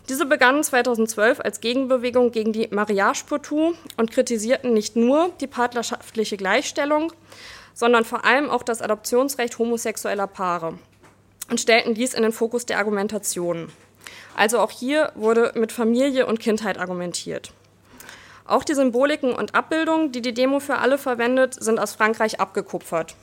Diese 0.09 0.25
begannen 0.25 0.63
2012 0.63 1.39
als 1.39 1.61
Gegenbewegung 1.61 2.31
gegen 2.31 2.51
die 2.51 2.67
Mariage 2.71 3.25
pour 3.27 3.41
tout 3.43 3.75
und 3.97 4.09
kritisierten 4.09 4.73
nicht 4.73 4.95
nur 4.95 5.29
die 5.39 5.45
partnerschaftliche 5.45 6.37
Gleichstellung, 6.37 7.13
sondern 7.75 8.03
vor 8.03 8.25
allem 8.25 8.49
auch 8.49 8.63
das 8.63 8.81
Adoptionsrecht 8.81 9.59
homosexueller 9.59 10.25
Paare 10.25 10.79
und 11.51 11.61
stellten 11.61 11.93
dies 11.93 12.15
in 12.15 12.23
den 12.23 12.31
Fokus 12.31 12.65
der 12.65 12.79
Argumentation. 12.79 13.71
Also 14.35 14.59
auch 14.59 14.71
hier 14.71 15.11
wurde 15.13 15.51
mit 15.55 15.71
Familie 15.71 16.25
und 16.25 16.39
Kindheit 16.39 16.79
argumentiert. 16.79 17.53
Auch 18.49 18.63
die 18.63 18.73
Symboliken 18.73 19.31
und 19.31 19.53
Abbildungen, 19.53 20.11
die 20.11 20.23
die 20.23 20.33
Demo 20.33 20.59
für 20.59 20.79
alle 20.79 20.97
verwendet, 20.97 21.53
sind 21.63 21.79
aus 21.79 21.93
Frankreich 21.93 22.39
abgekupfert. 22.39 23.13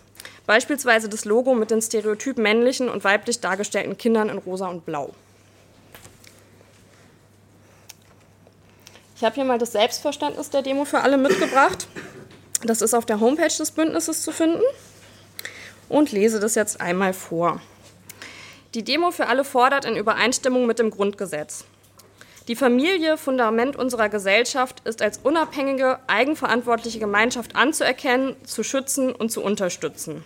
Beispielsweise 0.46 1.08
das 1.08 1.24
Logo 1.24 1.52
mit 1.56 1.72
den 1.72 1.82
stereotyp 1.82 2.38
männlichen 2.38 2.88
und 2.88 3.02
weiblich 3.02 3.40
dargestellten 3.40 3.98
Kindern 3.98 4.28
in 4.28 4.38
rosa 4.38 4.68
und 4.68 4.86
blau. 4.86 5.12
Ich 9.16 9.24
habe 9.24 9.34
hier 9.34 9.44
mal 9.44 9.58
das 9.58 9.72
Selbstverständnis 9.72 10.50
der 10.50 10.62
Demo 10.62 10.84
für 10.84 11.00
alle 11.00 11.16
mitgebracht. 11.16 11.88
Das 12.62 12.80
ist 12.80 12.94
auf 12.94 13.04
der 13.04 13.18
Homepage 13.18 13.48
des 13.48 13.72
Bündnisses 13.72 14.22
zu 14.22 14.30
finden 14.30 14.62
und 15.88 16.12
lese 16.12 16.38
das 16.38 16.54
jetzt 16.54 16.80
einmal 16.80 17.12
vor. 17.12 17.60
Die 18.74 18.84
Demo 18.84 19.10
für 19.10 19.26
alle 19.26 19.42
fordert 19.42 19.86
in 19.86 19.96
Übereinstimmung 19.96 20.66
mit 20.66 20.78
dem 20.78 20.90
Grundgesetz. 20.90 21.64
Die 22.48 22.54
Familie, 22.54 23.16
Fundament 23.16 23.74
unserer 23.74 24.08
Gesellschaft, 24.08 24.80
ist 24.84 25.02
als 25.02 25.18
unabhängige, 25.18 25.98
eigenverantwortliche 26.06 27.00
Gemeinschaft 27.00 27.56
anzuerkennen, 27.56 28.36
zu 28.44 28.62
schützen 28.62 29.12
und 29.12 29.32
zu 29.32 29.42
unterstützen. 29.42 30.22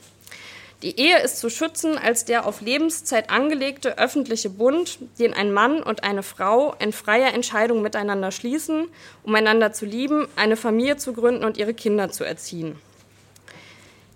Die 0.82 0.98
Ehe 1.00 1.18
ist 1.22 1.38
zu 1.38 1.48
schützen 1.48 1.96
als 1.96 2.26
der 2.26 2.46
auf 2.46 2.60
Lebenszeit 2.60 3.30
angelegte 3.30 3.96
öffentliche 3.98 4.50
Bund, 4.50 4.98
den 5.18 5.32
ein 5.32 5.52
Mann 5.52 5.82
und 5.82 6.04
eine 6.04 6.22
Frau 6.22 6.74
in 6.78 6.92
freier 6.92 7.32
Entscheidung 7.32 7.80
miteinander 7.80 8.32
schließen, 8.32 8.88
um 9.22 9.34
einander 9.34 9.72
zu 9.72 9.86
lieben, 9.86 10.28
eine 10.36 10.56
Familie 10.56 10.98
zu 10.98 11.14
gründen 11.14 11.44
und 11.44 11.56
ihre 11.56 11.72
Kinder 11.72 12.10
zu 12.10 12.24
erziehen. 12.24 12.78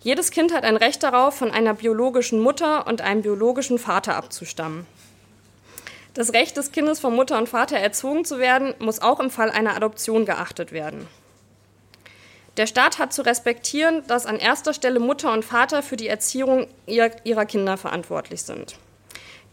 Jedes 0.02 0.30
Kind 0.30 0.52
hat 0.52 0.64
ein 0.64 0.76
Recht 0.76 1.02
darauf, 1.02 1.34
von 1.34 1.50
einer 1.50 1.72
biologischen 1.72 2.38
Mutter 2.38 2.86
und 2.86 3.00
einem 3.00 3.22
biologischen 3.22 3.78
Vater 3.78 4.16
abzustammen. 4.16 4.86
Das 6.14 6.32
Recht 6.32 6.56
des 6.56 6.70
Kindes 6.70 7.00
von 7.00 7.14
Mutter 7.14 7.36
und 7.38 7.48
Vater 7.48 7.76
erzogen 7.76 8.24
zu 8.24 8.38
werden, 8.38 8.72
muss 8.78 9.02
auch 9.02 9.18
im 9.18 9.30
Fall 9.30 9.50
einer 9.50 9.76
Adoption 9.76 10.24
geachtet 10.24 10.70
werden. 10.70 11.08
Der 12.56 12.68
Staat 12.68 13.00
hat 13.00 13.12
zu 13.12 13.22
respektieren, 13.22 14.06
dass 14.06 14.26
an 14.26 14.38
erster 14.38 14.72
Stelle 14.74 15.00
Mutter 15.00 15.32
und 15.32 15.44
Vater 15.44 15.82
für 15.82 15.96
die 15.96 16.06
Erziehung 16.06 16.68
ihrer 16.86 17.46
Kinder 17.46 17.76
verantwortlich 17.76 18.42
sind. 18.42 18.76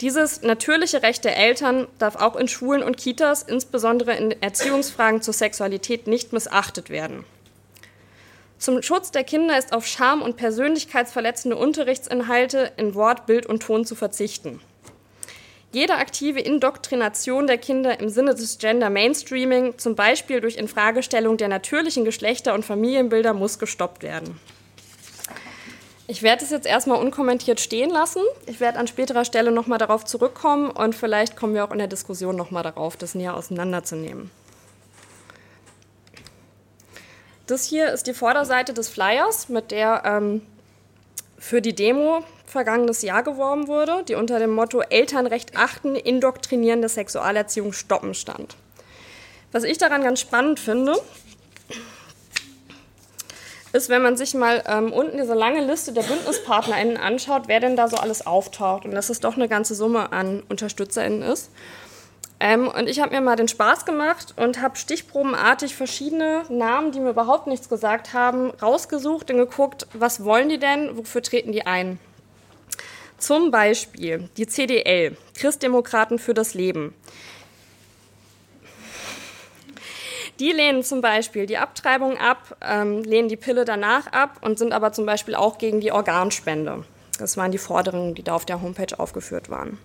Dieses 0.01 0.43
natürliche 0.43 1.01
Recht 1.01 1.23
der 1.25 1.35
Eltern 1.35 1.87
darf 1.97 2.15
auch 2.15 2.35
in 2.35 2.47
Schulen 2.47 2.83
und 2.83 2.95
Kitas, 2.95 3.41
insbesondere 3.41 4.15
in 4.15 4.39
Erziehungsfragen 4.41 5.23
zur 5.23 5.33
Sexualität, 5.33 6.05
nicht 6.05 6.31
missachtet 6.31 6.91
werden. 6.91 7.23
Zum 8.59 8.83
Schutz 8.83 9.09
der 9.09 9.23
Kinder 9.23 9.57
ist 9.57 9.73
auf 9.73 9.87
Scham- 9.87 10.21
und 10.21 10.37
persönlichkeitsverletzende 10.37 11.57
Unterrichtsinhalte 11.57 12.71
in 12.77 12.93
Wort, 12.93 13.25
Bild 13.25 13.47
und 13.47 13.63
Ton 13.63 13.83
zu 13.83 13.95
verzichten. 13.95 14.59
Jede 15.73 15.95
aktive 15.95 16.41
Indoktrination 16.41 17.47
der 17.47 17.57
Kinder 17.57 17.99
im 17.99 18.09
Sinne 18.09 18.35
des 18.35 18.57
Gender 18.57 18.89
Mainstreaming, 18.89 19.77
zum 19.77 19.95
Beispiel 19.95 20.41
durch 20.41 20.57
Infragestellung 20.57 21.37
der 21.37 21.47
natürlichen 21.47 22.03
Geschlechter- 22.03 22.53
und 22.53 22.65
Familienbilder, 22.65 23.33
muss 23.33 23.57
gestoppt 23.57 24.03
werden. 24.03 24.37
Ich 26.07 26.23
werde 26.23 26.43
es 26.43 26.49
jetzt 26.49 26.67
erstmal 26.67 26.99
unkommentiert 26.99 27.61
stehen 27.61 27.89
lassen. 27.89 28.21
Ich 28.47 28.59
werde 28.59 28.79
an 28.79 28.87
späterer 28.87 29.23
Stelle 29.23 29.49
nochmal 29.49 29.79
darauf 29.79 30.03
zurückkommen 30.03 30.69
und 30.69 30.93
vielleicht 30.93 31.37
kommen 31.37 31.53
wir 31.53 31.63
auch 31.63 31.71
in 31.71 31.77
der 31.77 31.87
Diskussion 31.87 32.35
nochmal 32.35 32.63
darauf, 32.63 32.97
das 32.97 33.15
näher 33.15 33.33
auseinanderzunehmen. 33.33 34.29
Das 37.47 37.63
hier 37.63 37.93
ist 37.93 38.07
die 38.07 38.13
Vorderseite 38.13 38.73
des 38.73 38.89
Flyers, 38.89 39.47
mit 39.47 39.71
der 39.71 40.03
ähm, 40.03 40.41
für 41.37 41.61
die 41.61 41.73
Demo 41.73 42.25
vergangenes 42.51 43.01
Jahr 43.01 43.23
geworben 43.23 43.67
wurde, 43.67 44.03
die 44.07 44.15
unter 44.15 44.37
dem 44.37 44.51
Motto 44.51 44.81
Elternrecht 44.81 45.55
achten, 45.55 45.95
indoktrinierende 45.95 46.89
Sexualerziehung 46.89 47.71
stoppen 47.71 48.13
stand. 48.13 48.57
Was 49.53 49.63
ich 49.63 49.77
daran 49.77 50.03
ganz 50.03 50.19
spannend 50.19 50.59
finde, 50.59 50.95
ist, 53.71 53.87
wenn 53.87 54.01
man 54.01 54.17
sich 54.17 54.33
mal 54.33 54.63
ähm, 54.67 54.91
unten 54.91 55.17
diese 55.17 55.33
lange 55.33 55.65
Liste 55.65 55.93
der 55.93 56.01
BündnispartnerInnen 56.01 56.97
anschaut, 56.97 57.43
wer 57.47 57.61
denn 57.61 57.77
da 57.77 57.87
so 57.87 57.95
alles 57.95 58.27
auftaucht 58.27 58.83
und 58.83 58.91
dass 58.91 59.09
es 59.09 59.21
doch 59.21 59.35
eine 59.35 59.47
ganze 59.47 59.73
Summe 59.73 60.11
an 60.11 60.43
UnterstützerInnen 60.49 61.21
ist. 61.21 61.51
Ähm, 62.41 62.67
und 62.67 62.89
ich 62.89 62.99
habe 62.99 63.15
mir 63.15 63.21
mal 63.21 63.37
den 63.37 63.47
Spaß 63.47 63.85
gemacht 63.85 64.33
und 64.35 64.61
habe 64.61 64.75
stichprobenartig 64.75 65.73
verschiedene 65.75 66.43
Namen, 66.49 66.91
die 66.91 66.99
mir 66.99 67.11
überhaupt 67.11 67.47
nichts 67.47 67.69
gesagt 67.69 68.13
haben, 68.13 68.51
rausgesucht 68.61 69.31
und 69.31 69.37
geguckt, 69.37 69.87
was 69.93 70.25
wollen 70.25 70.49
die 70.49 70.59
denn, 70.59 70.97
wofür 70.97 71.21
treten 71.21 71.53
die 71.53 71.65
ein. 71.65 71.97
Zum 73.21 73.51
Beispiel 73.51 74.29
die 74.35 74.47
CDL, 74.47 75.15
Christdemokraten 75.35 76.17
für 76.17 76.33
das 76.33 76.55
Leben. 76.55 76.95
Die 80.39 80.51
lehnen 80.51 80.83
zum 80.83 81.01
Beispiel 81.01 81.45
die 81.45 81.59
Abtreibung 81.59 82.17
ab, 82.17 82.57
ähm, 82.61 83.03
lehnen 83.03 83.29
die 83.29 83.37
Pille 83.37 83.63
danach 83.63 84.07
ab 84.07 84.39
und 84.41 84.57
sind 84.57 84.73
aber 84.73 84.91
zum 84.91 85.05
Beispiel 85.05 85.35
auch 85.35 85.59
gegen 85.59 85.81
die 85.81 85.91
Organspende. 85.91 86.83
Das 87.19 87.37
waren 87.37 87.51
die 87.51 87.59
Forderungen, 87.59 88.15
die 88.15 88.23
da 88.23 88.33
auf 88.33 88.45
der 88.45 88.59
Homepage 88.63 88.99
aufgeführt 88.99 89.51
waren. 89.51 89.77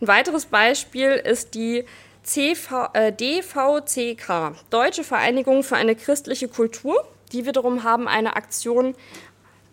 Ein 0.00 0.06
weiteres 0.06 0.46
Beispiel 0.46 1.10
ist 1.10 1.56
die 1.56 1.84
CV, 2.22 2.86
äh, 2.92 3.12
DVCK, 3.12 4.54
Deutsche 4.70 5.02
Vereinigung 5.02 5.64
für 5.64 5.74
eine 5.74 5.96
christliche 5.96 6.46
Kultur. 6.46 7.04
Die 7.32 7.46
wiederum 7.46 7.82
haben 7.82 8.06
eine 8.06 8.36
Aktion 8.36 8.94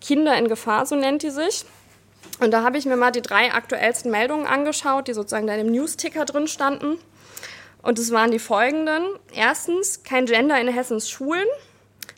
Kinder 0.01 0.35
in 0.35 0.47
Gefahr, 0.47 0.87
so 0.87 0.95
nennt 0.95 1.21
die 1.21 1.29
sich. 1.29 1.63
Und 2.41 2.49
da 2.49 2.63
habe 2.63 2.79
ich 2.79 2.85
mir 2.85 2.97
mal 2.97 3.11
die 3.11 3.21
drei 3.21 3.53
aktuellsten 3.53 4.09
Meldungen 4.09 4.47
angeschaut, 4.47 5.07
die 5.07 5.13
sozusagen 5.13 5.45
da 5.45 5.53
im 5.53 5.71
News-Ticker 5.71 6.25
drin 6.25 6.47
standen. 6.47 6.97
Und 7.83 7.99
es 7.99 8.09
waren 8.09 8.31
die 8.31 8.39
folgenden. 8.39 9.03
Erstens, 9.31 10.01
kein 10.03 10.25
Gender 10.25 10.59
in 10.59 10.67
Hessens 10.67 11.07
Schulen. 11.07 11.45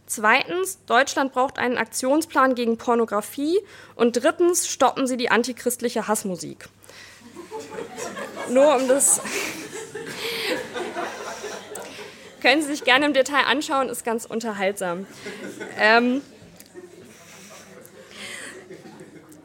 Zweitens, 0.05 0.79
Deutschland 0.85 1.33
braucht 1.33 1.59
einen 1.59 1.77
Aktionsplan 1.77 2.55
gegen 2.55 2.77
Pornografie. 2.77 3.59
Und 3.95 4.23
drittens, 4.23 4.69
stoppen 4.69 5.07
Sie 5.07 5.17
die 5.17 5.29
antichristliche 5.29 6.07
Hassmusik. 6.07 6.69
Nur 8.49 8.77
um 8.77 8.87
das. 8.87 9.19
Können 12.41 12.61
Sie 12.61 12.69
sich 12.69 12.85
gerne 12.85 13.07
im 13.07 13.13
Detail 13.13 13.43
anschauen, 13.43 13.89
ist 13.89 14.05
ganz 14.05 14.23
unterhaltsam. 14.23 15.05
Ähm, 15.77 16.21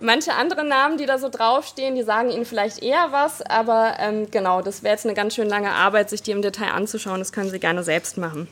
Manche 0.01 0.35
andere 0.35 0.65
Namen, 0.65 0.97
die 0.97 1.07
da 1.07 1.19
so 1.19 1.29
draufstehen, 1.29 1.97
die 1.97 2.05
sagen 2.05 2.31
Ihnen 2.31 2.45
vielleicht 2.45 2.83
eher 2.83 3.09
was, 3.11 3.43
aber 3.43 3.97
ähm, 3.99 4.31
genau, 4.31 4.63
das 4.63 4.85
wäre 4.85 4.95
jetzt 4.95 5.05
eine 5.05 5.15
ganz 5.15 5.35
schön 5.35 5.49
lange 5.49 5.71
Arbeit, 5.71 6.09
sich 6.09 6.23
die 6.23 6.31
im 6.31 6.41
Detail 6.41 6.71
anzuschauen. 6.71 7.19
Das 7.19 7.33
können 7.33 7.51
Sie 7.51 7.59
gerne 7.59 7.83
selbst 7.83 8.17
machen. 8.17 8.47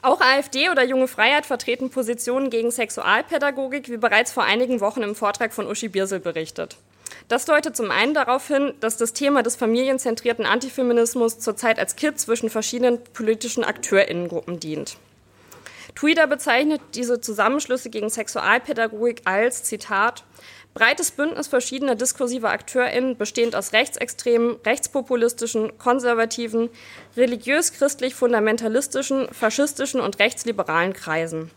Auch 0.00 0.20
AfD 0.20 0.70
oder 0.70 0.84
Junge 0.84 1.08
Freiheit 1.08 1.44
vertreten 1.44 1.90
Positionen 1.90 2.48
gegen 2.48 2.70
Sexualpädagogik, 2.70 3.90
wie 3.90 3.98
bereits 3.98 4.32
vor 4.32 4.44
einigen 4.44 4.80
Wochen 4.80 5.02
im 5.02 5.14
Vortrag 5.14 5.52
von 5.52 5.66
Uschi 5.66 5.88
Birsel 5.88 6.20
berichtet. 6.20 6.78
Das 7.26 7.44
deutet 7.44 7.76
zum 7.76 7.90
einen 7.90 8.14
darauf 8.14 8.46
hin, 8.46 8.72
dass 8.80 8.96
das 8.96 9.12
Thema 9.12 9.42
des 9.42 9.56
familienzentrierten 9.56 10.46
Antifeminismus 10.46 11.38
zurzeit 11.40 11.78
als 11.78 11.96
Kit 11.96 12.18
zwischen 12.18 12.48
verschiedenen 12.48 13.02
politischen 13.12 13.64
AkteurInnengruppen 13.64 14.60
dient. 14.60 14.96
Twitter 15.98 16.26
bezeichnet 16.28 16.80
diese 16.94 17.20
Zusammenschlüsse 17.20 17.90
gegen 17.90 18.08
Sexualpädagogik 18.08 19.22
als, 19.24 19.64
Zitat, 19.64 20.22
breites 20.72 21.10
Bündnis 21.10 21.48
verschiedener 21.48 21.96
diskursiver 21.96 22.50
AkteurInnen, 22.50 23.16
bestehend 23.16 23.56
aus 23.56 23.72
rechtsextremen, 23.72 24.58
rechtspopulistischen, 24.64 25.76
konservativen, 25.76 26.70
religiös-christlich-fundamentalistischen, 27.16 29.26
faschistischen 29.34 30.00
und 30.00 30.20
rechtsliberalen 30.20 30.92
Kreisen. 30.92 31.50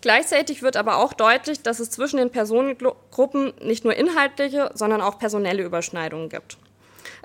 Gleichzeitig 0.00 0.62
wird 0.62 0.78
aber 0.78 0.96
auch 0.96 1.12
deutlich, 1.12 1.60
dass 1.60 1.80
es 1.80 1.90
zwischen 1.90 2.16
den 2.16 2.30
Personengruppen 2.30 3.52
nicht 3.60 3.84
nur 3.84 3.94
inhaltliche, 3.94 4.70
sondern 4.72 5.02
auch 5.02 5.18
personelle 5.18 5.62
Überschneidungen 5.62 6.30
gibt. 6.30 6.56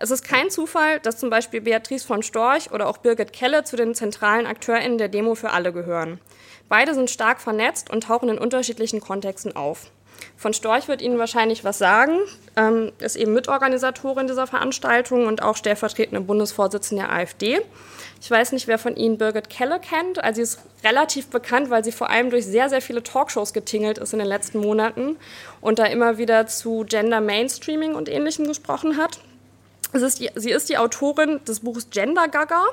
Es 0.01 0.11
ist 0.11 0.23
kein 0.23 0.49
Zufall, 0.49 1.01
dass 1.01 1.17
zum 1.17 1.29
Beispiel 1.29 1.59
Beatrice 1.59 2.07
von 2.07 2.23
Storch 2.23 2.71
oder 2.71 2.87
auch 2.87 2.99
Birgit 2.99 3.33
Kelle 3.33 3.65
zu 3.65 3.75
den 3.75 3.93
zentralen 3.93 4.47
AkteurInnen 4.47 4.97
der 4.97 5.09
Demo 5.09 5.35
für 5.35 5.49
alle 5.49 5.73
gehören. 5.73 6.21
Beide 6.69 6.93
sind 6.93 7.09
stark 7.09 7.41
vernetzt 7.41 7.89
und 7.89 8.05
tauchen 8.05 8.29
in 8.29 8.37
unterschiedlichen 8.37 9.01
Kontexten 9.01 9.57
auf. 9.57 9.91
Von 10.37 10.53
Storch 10.53 10.87
wird 10.87 11.01
Ihnen 11.01 11.19
wahrscheinlich 11.19 11.65
was 11.65 11.79
sagen, 11.79 12.17
ähm, 12.55 12.93
ist 12.99 13.17
eben 13.17 13.33
Mitorganisatorin 13.33 14.27
dieser 14.27 14.47
Veranstaltung 14.47 15.27
und 15.27 15.43
auch 15.43 15.57
stellvertretende 15.57 16.21
Bundesvorsitzende 16.21 17.03
der 17.03 17.13
AfD. 17.13 17.59
Ich 18.21 18.31
weiß 18.31 18.53
nicht, 18.53 18.67
wer 18.67 18.77
von 18.77 18.95
Ihnen 18.95 19.17
Birgit 19.17 19.49
Kelle 19.49 19.81
kennt. 19.81 20.23
Also 20.23 20.37
sie 20.37 20.43
ist 20.43 20.59
relativ 20.81 21.27
bekannt, 21.27 21.69
weil 21.69 21.83
sie 21.83 21.91
vor 21.91 22.09
allem 22.09 22.29
durch 22.29 22.45
sehr, 22.45 22.69
sehr 22.69 22.81
viele 22.81 23.03
Talkshows 23.03 23.51
getingelt 23.51 23.97
ist 23.97 24.13
in 24.13 24.19
den 24.19 24.29
letzten 24.29 24.59
Monaten 24.59 25.17
und 25.59 25.77
da 25.77 25.85
immer 25.85 26.17
wieder 26.17 26.47
zu 26.47 26.85
Gender 26.87 27.19
Mainstreaming 27.19 27.95
und 27.95 28.07
Ähnlichem 28.07 28.47
gesprochen 28.47 28.95
hat. 28.95 29.19
Ist 29.93 30.19
die, 30.19 30.29
sie 30.35 30.51
ist 30.51 30.69
die 30.69 30.77
Autorin 30.77 31.43
des 31.45 31.61
Buches 31.61 31.89
Gender 31.89 32.27
Gaga 32.27 32.63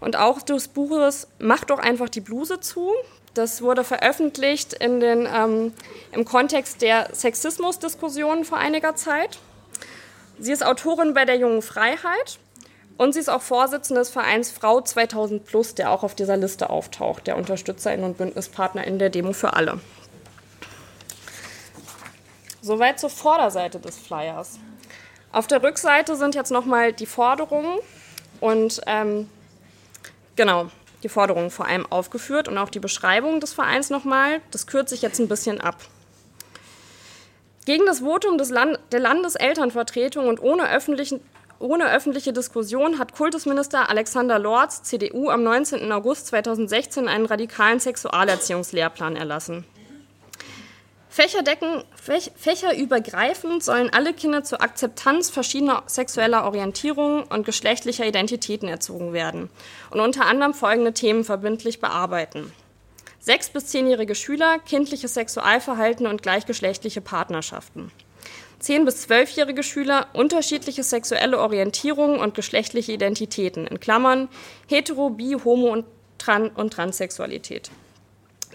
und 0.00 0.16
auch 0.16 0.40
des 0.40 0.68
Buches 0.68 1.26
Mach 1.38 1.64
doch 1.64 1.78
einfach 1.78 2.08
die 2.08 2.20
Bluse 2.20 2.60
zu. 2.60 2.92
Das 3.34 3.62
wurde 3.62 3.84
veröffentlicht 3.84 4.72
in 4.72 5.00
den, 5.00 5.28
ähm, 5.32 5.72
im 6.12 6.24
Kontext 6.24 6.82
der 6.82 7.08
Sexismusdiskussionen 7.12 8.44
vor 8.44 8.58
einiger 8.58 8.96
Zeit. 8.96 9.38
Sie 10.38 10.52
ist 10.52 10.64
Autorin 10.64 11.14
bei 11.14 11.24
der 11.24 11.36
Jungen 11.36 11.62
Freiheit 11.62 12.38
Und 12.96 13.12
sie 13.12 13.20
ist 13.20 13.28
auch 13.28 13.42
Vorsitzende 13.42 14.00
des 14.00 14.10
Vereins 14.10 14.50
Frau 14.50 14.80
2000 14.80 15.44
Plus, 15.44 15.74
der 15.76 15.92
auch 15.92 16.02
auf 16.02 16.16
dieser 16.16 16.36
Liste 16.36 16.68
auftaucht, 16.68 17.28
der 17.28 17.36
UnterstützerInnen 17.36 18.04
und 18.04 18.18
Bündnispartner 18.18 18.84
in 18.84 18.98
der 18.98 19.08
Demo 19.08 19.32
für 19.32 19.54
alle. 19.54 19.80
Soweit 22.60 22.98
zur 22.98 23.10
Vorderseite 23.10 23.78
des 23.78 23.96
Flyers. 23.96 24.58
Auf 25.30 25.46
der 25.46 25.62
Rückseite 25.62 26.16
sind 26.16 26.34
jetzt 26.34 26.50
nochmal 26.50 26.92
die 26.92 27.06
Forderungen 27.06 27.78
und 28.40 28.80
ähm, 28.86 29.28
genau, 30.36 30.70
die 31.02 31.08
Forderungen 31.08 31.50
vor 31.50 31.66
allem 31.66 31.86
aufgeführt 31.86 32.48
und 32.48 32.56
auch 32.58 32.70
die 32.70 32.80
Beschreibung 32.80 33.40
des 33.40 33.52
Vereins 33.52 33.90
nochmal. 33.90 34.40
Das 34.50 34.66
kürze 34.66 34.94
ich 34.94 35.02
jetzt 35.02 35.18
ein 35.18 35.28
bisschen 35.28 35.60
ab. 35.60 35.76
Gegen 37.66 37.84
das 37.84 38.00
Votum 38.00 38.38
des 38.38 38.48
Land 38.48 38.78
der 38.92 39.00
Landeselternvertretung 39.00 40.26
und 40.26 40.40
ohne, 40.40 40.70
öffentlichen, 40.70 41.20
ohne 41.58 41.92
öffentliche 41.92 42.32
Diskussion 42.32 42.98
hat 42.98 43.12
Kultusminister 43.12 43.90
Alexander 43.90 44.38
Lorz, 44.38 44.82
CDU, 44.84 45.28
am 45.28 45.42
19. 45.42 45.92
August 45.92 46.28
2016 46.28 47.08
einen 47.08 47.26
radikalen 47.26 47.78
Sexualerziehungslehrplan 47.78 49.16
erlassen. 49.16 49.66
Fächerdecken, 51.18 51.82
fächerübergreifend 52.36 53.64
sollen 53.64 53.92
alle 53.92 54.14
Kinder 54.14 54.44
zur 54.44 54.62
Akzeptanz 54.62 55.30
verschiedener 55.30 55.82
sexueller 55.86 56.44
Orientierungen 56.44 57.24
und 57.24 57.44
geschlechtlicher 57.44 58.06
Identitäten 58.06 58.68
erzogen 58.68 59.12
werden 59.12 59.50
und 59.90 59.98
unter 59.98 60.26
anderem 60.26 60.54
folgende 60.54 60.92
Themen 60.92 61.24
verbindlich 61.24 61.80
bearbeiten. 61.80 62.52
Sechs- 63.18 63.50
bis 63.50 63.66
zehnjährige 63.66 64.14
Schüler, 64.14 64.60
kindliches 64.60 65.14
Sexualverhalten 65.14 66.06
und 66.06 66.22
gleichgeschlechtliche 66.22 67.00
Partnerschaften. 67.00 67.90
Zehn- 68.60 68.84
bis 68.84 69.02
zwölfjährige 69.02 69.64
Schüler, 69.64 70.06
unterschiedliche 70.12 70.84
sexuelle 70.84 71.40
Orientierungen 71.40 72.20
und 72.20 72.36
geschlechtliche 72.36 72.92
Identitäten, 72.92 73.66
in 73.66 73.80
Klammern 73.80 74.28
hetero, 74.68 75.10
bi, 75.10 75.36
homo 75.44 75.72
und, 75.72 75.84
Tran 76.18 76.50
und 76.50 76.74
Transsexualität. 76.74 77.72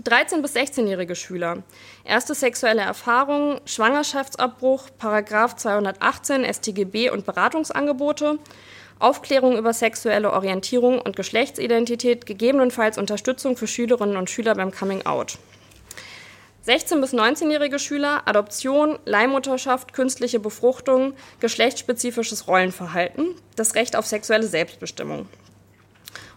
13- 0.01 0.41
bis 0.41 0.55
16-jährige 0.55 1.15
Schüler. 1.15 1.61
Erste 2.03 2.33
sexuelle 2.33 2.81
Erfahrungen, 2.81 3.61
Schwangerschaftsabbruch, 3.65 4.89
Paragraph 4.97 5.55
218 5.55 6.51
StGB 6.51 7.11
und 7.11 7.25
Beratungsangebote, 7.25 8.39
Aufklärung 8.97 9.57
über 9.57 9.73
sexuelle 9.73 10.33
Orientierung 10.33 10.99
und 10.99 11.15
Geschlechtsidentität, 11.15 12.25
gegebenenfalls 12.25 12.97
Unterstützung 12.97 13.55
für 13.55 13.67
Schülerinnen 13.67 14.17
und 14.17 14.29
Schüler 14.29 14.55
beim 14.55 14.71
Coming 14.71 15.05
Out. 15.05 15.37
16- 16.65 17.01
bis 17.01 17.13
19-jährige 17.13 17.77
Schüler, 17.77 18.21
Adoption, 18.25 18.97
Leihmutterschaft, 19.05 19.93
künstliche 19.93 20.39
Befruchtung, 20.39 21.13
geschlechtsspezifisches 21.41 22.47
Rollenverhalten, 22.47 23.35
das 23.57 23.75
Recht 23.75 23.97
auf 23.97 24.05
sexuelle 24.05 24.47
Selbstbestimmung. 24.47 25.27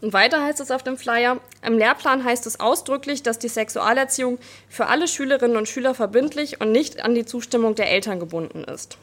Und 0.01 0.13
weiter 0.13 0.43
heißt 0.45 0.61
es 0.61 0.71
auf 0.71 0.83
dem 0.83 0.99
Flyer, 0.99 1.39
im 1.63 1.79
Lehrplan 1.79 2.25
heißt 2.25 2.47
es 2.47 2.61
ausdrücklich, 2.61 3.23
dass 3.23 3.39
die 3.39 3.49
Sexualerziehung 3.49 4.39
für 4.69 4.87
alle 4.87 5.09
Schülerinnen 5.09 5.57
und 5.57 5.69
Schüler 5.69 5.95
verbindlich 5.95 6.61
und 6.61 6.73
nicht 6.73 7.05
an 7.05 7.15
die 7.15 7.25
Zustimmung 7.25 7.75
der 7.75 7.91
Eltern 7.91 8.21
gebunden 8.21 8.65
ist. 8.65 8.99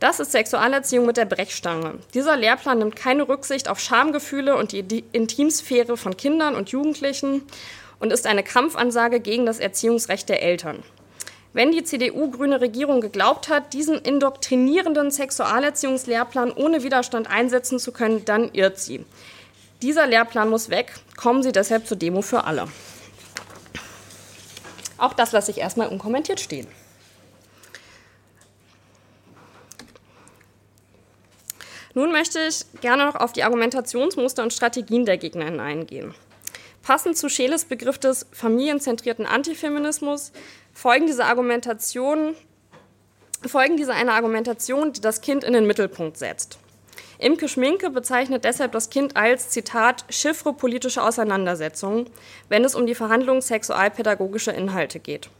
Das 0.00 0.18
ist 0.18 0.32
Sexualerziehung 0.32 1.06
mit 1.06 1.16
der 1.16 1.26
Brechstange. 1.26 1.94
Dieser 2.12 2.36
Lehrplan 2.36 2.78
nimmt 2.78 2.96
keine 2.96 3.28
Rücksicht 3.28 3.68
auf 3.68 3.78
Schamgefühle 3.78 4.56
und 4.56 4.72
die 4.72 5.04
Intimsphäre 5.12 5.96
von 5.96 6.16
Kindern 6.16 6.56
und 6.56 6.70
Jugendlichen 6.70 7.42
und 8.00 8.12
ist 8.12 8.26
eine 8.26 8.42
Kampfansage 8.42 9.20
gegen 9.20 9.46
das 9.46 9.60
Erziehungsrecht 9.60 10.28
der 10.28 10.42
Eltern. 10.42 10.82
Wenn 11.52 11.70
die 11.70 11.84
CDU-grüne 11.84 12.60
Regierung 12.60 13.00
geglaubt 13.00 13.48
hat, 13.48 13.74
diesen 13.74 13.98
indoktrinierenden 13.98 15.10
Sexualerziehungslehrplan 15.10 16.50
ohne 16.50 16.82
Widerstand 16.82 17.30
einsetzen 17.30 17.78
zu 17.78 17.92
können, 17.92 18.24
dann 18.24 18.50
irrt 18.54 18.80
sie. 18.80 19.04
Dieser 19.82 20.06
Lehrplan 20.06 20.48
muss 20.48 20.70
weg. 20.70 20.94
Kommen 21.16 21.42
Sie 21.42 21.50
deshalb 21.50 21.88
zur 21.88 21.96
Demo 21.96 22.22
für 22.22 22.44
alle. 22.44 22.68
Auch 24.96 25.12
das 25.12 25.32
lasse 25.32 25.50
ich 25.50 25.58
erstmal 25.58 25.88
unkommentiert 25.88 26.38
stehen. 26.38 26.68
Nun 31.94 32.12
möchte 32.12 32.38
ich 32.48 32.64
gerne 32.80 33.04
noch 33.04 33.16
auf 33.16 33.32
die 33.32 33.42
Argumentationsmuster 33.42 34.44
und 34.44 34.52
Strategien 34.52 35.04
der 35.04 35.18
Gegner 35.18 35.46
eingehen. 35.60 36.14
Passend 36.82 37.18
zu 37.18 37.28
Scheles 37.28 37.64
Begriff 37.64 37.98
des 37.98 38.26
familienzentrierten 38.32 39.26
Antifeminismus 39.26 40.32
folgen 40.72 41.06
diese 41.06 41.24
Argumentationen 41.24 42.36
folgen 43.44 43.76
diese 43.76 43.92
einer 43.92 44.12
Argumentation, 44.12 44.92
die 44.92 45.00
das 45.00 45.20
Kind 45.20 45.42
in 45.42 45.52
den 45.52 45.66
Mittelpunkt 45.66 46.16
setzt. 46.16 46.60
Imke 47.22 47.48
Schminke 47.48 47.90
bezeichnet 47.90 48.44
deshalb 48.44 48.72
das 48.72 48.90
Kind 48.90 49.16
als, 49.16 49.48
Zitat, 49.50 50.04
Chiffre 50.08 50.52
politische 50.52 51.04
Auseinandersetzungen, 51.04 52.10
wenn 52.48 52.64
es 52.64 52.74
um 52.74 52.84
die 52.84 52.96
Verhandlung 52.96 53.40
sexualpädagogischer 53.40 54.52
Inhalte 54.52 54.98
geht. 54.98 55.30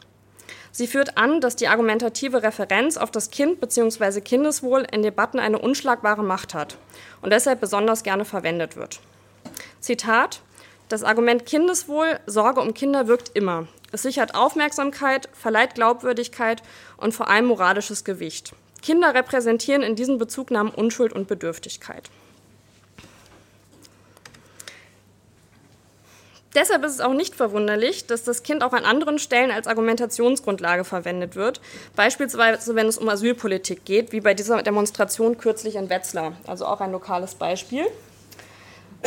Sie 0.70 0.86
führt 0.86 1.18
an, 1.18 1.40
dass 1.40 1.56
die 1.56 1.66
argumentative 1.66 2.44
Referenz 2.44 2.96
auf 2.96 3.10
das 3.10 3.30
Kind 3.30 3.60
bzw. 3.60 4.20
Kindeswohl 4.20 4.86
in 4.92 5.02
Debatten 5.02 5.40
eine 5.40 5.58
unschlagbare 5.58 6.22
Macht 6.22 6.54
hat 6.54 6.78
und 7.20 7.32
deshalb 7.32 7.60
besonders 7.60 8.04
gerne 8.04 8.24
verwendet 8.24 8.76
wird. 8.76 9.00
Zitat: 9.80 10.40
Das 10.88 11.02
Argument 11.02 11.46
Kindeswohl, 11.46 12.20
Sorge 12.26 12.60
um 12.60 12.74
Kinder 12.74 13.08
wirkt 13.08 13.32
immer. 13.34 13.66
Es 13.90 14.02
sichert 14.02 14.36
Aufmerksamkeit, 14.36 15.28
verleiht 15.32 15.74
Glaubwürdigkeit 15.74 16.62
und 16.96 17.12
vor 17.12 17.28
allem 17.28 17.46
moralisches 17.46 18.04
Gewicht. 18.04 18.54
Kinder 18.82 19.14
repräsentieren 19.14 19.82
in 19.82 19.96
diesen 19.96 20.18
Bezugnahmen 20.18 20.72
Unschuld 20.72 21.12
und 21.12 21.28
Bedürftigkeit. 21.28 22.10
Deshalb 26.54 26.84
ist 26.84 26.92
es 26.92 27.00
auch 27.00 27.14
nicht 27.14 27.34
verwunderlich, 27.34 28.06
dass 28.06 28.24
das 28.24 28.42
Kind 28.42 28.62
auch 28.62 28.74
an 28.74 28.84
anderen 28.84 29.18
Stellen 29.18 29.50
als 29.50 29.66
Argumentationsgrundlage 29.66 30.84
verwendet 30.84 31.34
wird, 31.34 31.62
beispielsweise 31.96 32.74
wenn 32.74 32.86
es 32.88 32.98
um 32.98 33.08
Asylpolitik 33.08 33.86
geht, 33.86 34.12
wie 34.12 34.20
bei 34.20 34.34
dieser 34.34 34.62
Demonstration 34.62 35.38
kürzlich 35.38 35.76
in 35.76 35.88
Wetzlar, 35.88 36.34
also 36.46 36.66
auch 36.66 36.80
ein 36.80 36.92
lokales 36.92 37.36
Beispiel. 37.36 37.86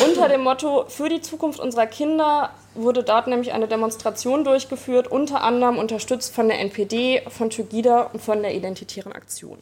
Unter 0.03 0.27
dem 0.27 0.41
Motto 0.41 0.85
Für 0.89 1.07
die 1.07 1.21
Zukunft 1.21 1.59
unserer 1.59 1.85
Kinder 1.85 2.49
wurde 2.75 3.03
dort 3.03 3.27
nämlich 3.27 3.53
eine 3.53 3.67
Demonstration 3.67 4.43
durchgeführt, 4.43 5.07
unter 5.07 5.41
anderem 5.41 5.77
unterstützt 5.77 6.33
von 6.33 6.47
der 6.47 6.59
NPD, 6.59 7.23
von 7.29 7.49
Tygida 7.49 8.01
und 8.13 8.21
von 8.21 8.41
der 8.41 8.53
Identitären 8.53 9.13
Aktion. 9.13 9.57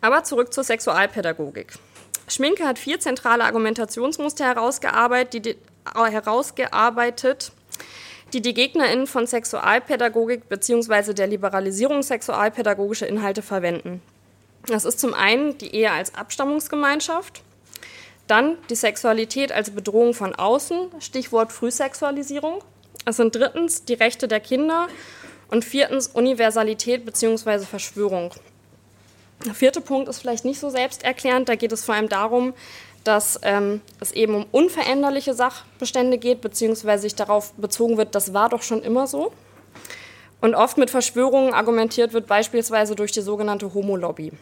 Aber 0.00 0.24
zurück 0.24 0.52
zur 0.52 0.64
Sexualpädagogik. 0.64 1.74
Schminke 2.26 2.66
hat 2.66 2.78
vier 2.78 2.98
zentrale 2.98 3.44
Argumentationsmuster 3.44 4.44
herausgearbeitet, 4.44 5.46
die, 5.46 5.56
herausgearbeitet, 5.94 7.52
die 8.32 8.40
die 8.42 8.54
GegnerInnen 8.54 9.06
von 9.06 9.26
Sexualpädagogik 9.26 10.48
bzw. 10.48 11.12
der 11.14 11.28
Liberalisierung 11.28 12.02
sexualpädagogischer 12.02 13.06
Inhalte 13.06 13.42
verwenden. 13.42 14.02
Das 14.66 14.84
ist 14.84 15.00
zum 15.00 15.14
einen 15.14 15.58
die 15.58 15.74
Ehe 15.74 15.90
als 15.90 16.14
Abstammungsgemeinschaft, 16.14 17.42
dann 18.28 18.56
die 18.70 18.76
Sexualität 18.76 19.52
als 19.52 19.70
Bedrohung 19.70 20.14
von 20.14 20.34
außen, 20.34 20.90
Stichwort 21.00 21.52
Frühsexualisierung. 21.52 22.62
Es 23.04 23.16
sind 23.16 23.34
drittens 23.34 23.84
die 23.84 23.94
Rechte 23.94 24.28
der 24.28 24.40
Kinder 24.40 24.86
und 25.48 25.64
viertens 25.64 26.06
Universalität 26.08 27.04
bzw. 27.04 27.60
Verschwörung. 27.60 28.30
Der 29.44 29.54
vierte 29.54 29.80
Punkt 29.80 30.08
ist 30.08 30.20
vielleicht 30.20 30.44
nicht 30.44 30.60
so 30.60 30.70
selbsterklärend. 30.70 31.48
Da 31.48 31.56
geht 31.56 31.72
es 31.72 31.84
vor 31.84 31.96
allem 31.96 32.08
darum, 32.08 32.54
dass 33.02 33.40
ähm, 33.42 33.80
es 34.00 34.12
eben 34.12 34.36
um 34.36 34.46
unveränderliche 34.52 35.34
Sachbestände 35.34 36.18
geht, 36.18 36.40
beziehungsweise 36.40 37.02
sich 37.02 37.16
darauf 37.16 37.52
bezogen 37.54 37.96
wird, 37.96 38.14
das 38.14 38.32
war 38.32 38.48
doch 38.48 38.62
schon 38.62 38.82
immer 38.82 39.08
so. 39.08 39.32
Und 40.40 40.54
oft 40.54 40.78
mit 40.78 40.90
Verschwörungen 40.90 41.52
argumentiert 41.52 42.12
wird, 42.12 42.26
beispielsweise 42.26 42.94
durch 42.94 43.12
die 43.12 43.20
sogenannte 43.20 43.74
Homo-Lobby. 43.74 44.32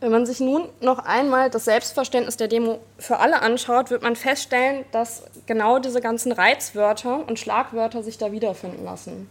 Wenn 0.00 0.10
man 0.10 0.26
sich 0.26 0.40
nun 0.40 0.68
noch 0.80 0.98
einmal 0.98 1.50
das 1.50 1.64
Selbstverständnis 1.64 2.36
der 2.36 2.48
Demo 2.48 2.80
für 2.98 3.18
alle 3.18 3.40
anschaut, 3.40 3.90
wird 3.90 4.02
man 4.02 4.16
feststellen, 4.16 4.84
dass 4.92 5.22
genau 5.46 5.78
diese 5.78 6.00
ganzen 6.00 6.32
Reizwörter 6.32 7.26
und 7.26 7.38
Schlagwörter 7.38 8.02
sich 8.02 8.18
da 8.18 8.32
wiederfinden 8.32 8.84
lassen. 8.84 9.28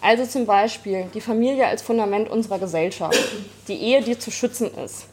Also 0.00 0.24
zum 0.24 0.46
Beispiel 0.46 1.06
die 1.14 1.20
Familie 1.20 1.66
als 1.66 1.82
Fundament 1.82 2.28
unserer 2.28 2.58
Gesellschaft, 2.58 3.18
die 3.68 3.76
Ehe, 3.76 4.02
die 4.02 4.18
zu 4.18 4.30
schützen 4.30 4.70
ist, 4.84 5.06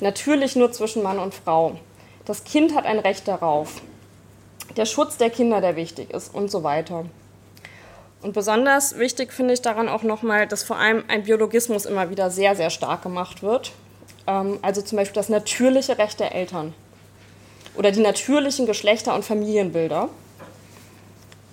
natürlich 0.00 0.56
nur 0.56 0.72
zwischen 0.72 1.02
Mann 1.02 1.18
und 1.18 1.34
Frau. 1.34 1.76
Das 2.24 2.44
Kind 2.44 2.74
hat 2.74 2.86
ein 2.86 2.98
Recht 2.98 3.28
darauf, 3.28 3.82
der 4.76 4.86
Schutz 4.86 5.16
der 5.16 5.30
Kinder, 5.30 5.60
der 5.60 5.76
wichtig 5.76 6.10
ist 6.10 6.34
und 6.34 6.50
so 6.50 6.62
weiter. 6.62 7.04
Und 8.22 8.34
besonders 8.34 8.98
wichtig 8.98 9.32
finde 9.32 9.54
ich 9.54 9.62
daran 9.62 9.88
auch 9.88 10.02
nochmal, 10.02 10.46
dass 10.46 10.62
vor 10.62 10.76
allem 10.76 11.04
ein 11.08 11.24
Biologismus 11.24 11.86
immer 11.86 12.10
wieder 12.10 12.30
sehr, 12.30 12.54
sehr 12.54 12.70
stark 12.70 13.02
gemacht 13.02 13.42
wird. 13.42 13.72
Ähm, 14.26 14.58
also 14.62 14.82
zum 14.82 14.96
Beispiel 14.96 15.14
das 15.14 15.28
natürliche 15.28 15.98
Recht 15.98 16.20
der 16.20 16.34
Eltern 16.34 16.74
oder 17.74 17.90
die 17.90 18.00
natürlichen 18.00 18.66
Geschlechter- 18.66 19.14
und 19.14 19.24
Familienbilder. 19.24 20.08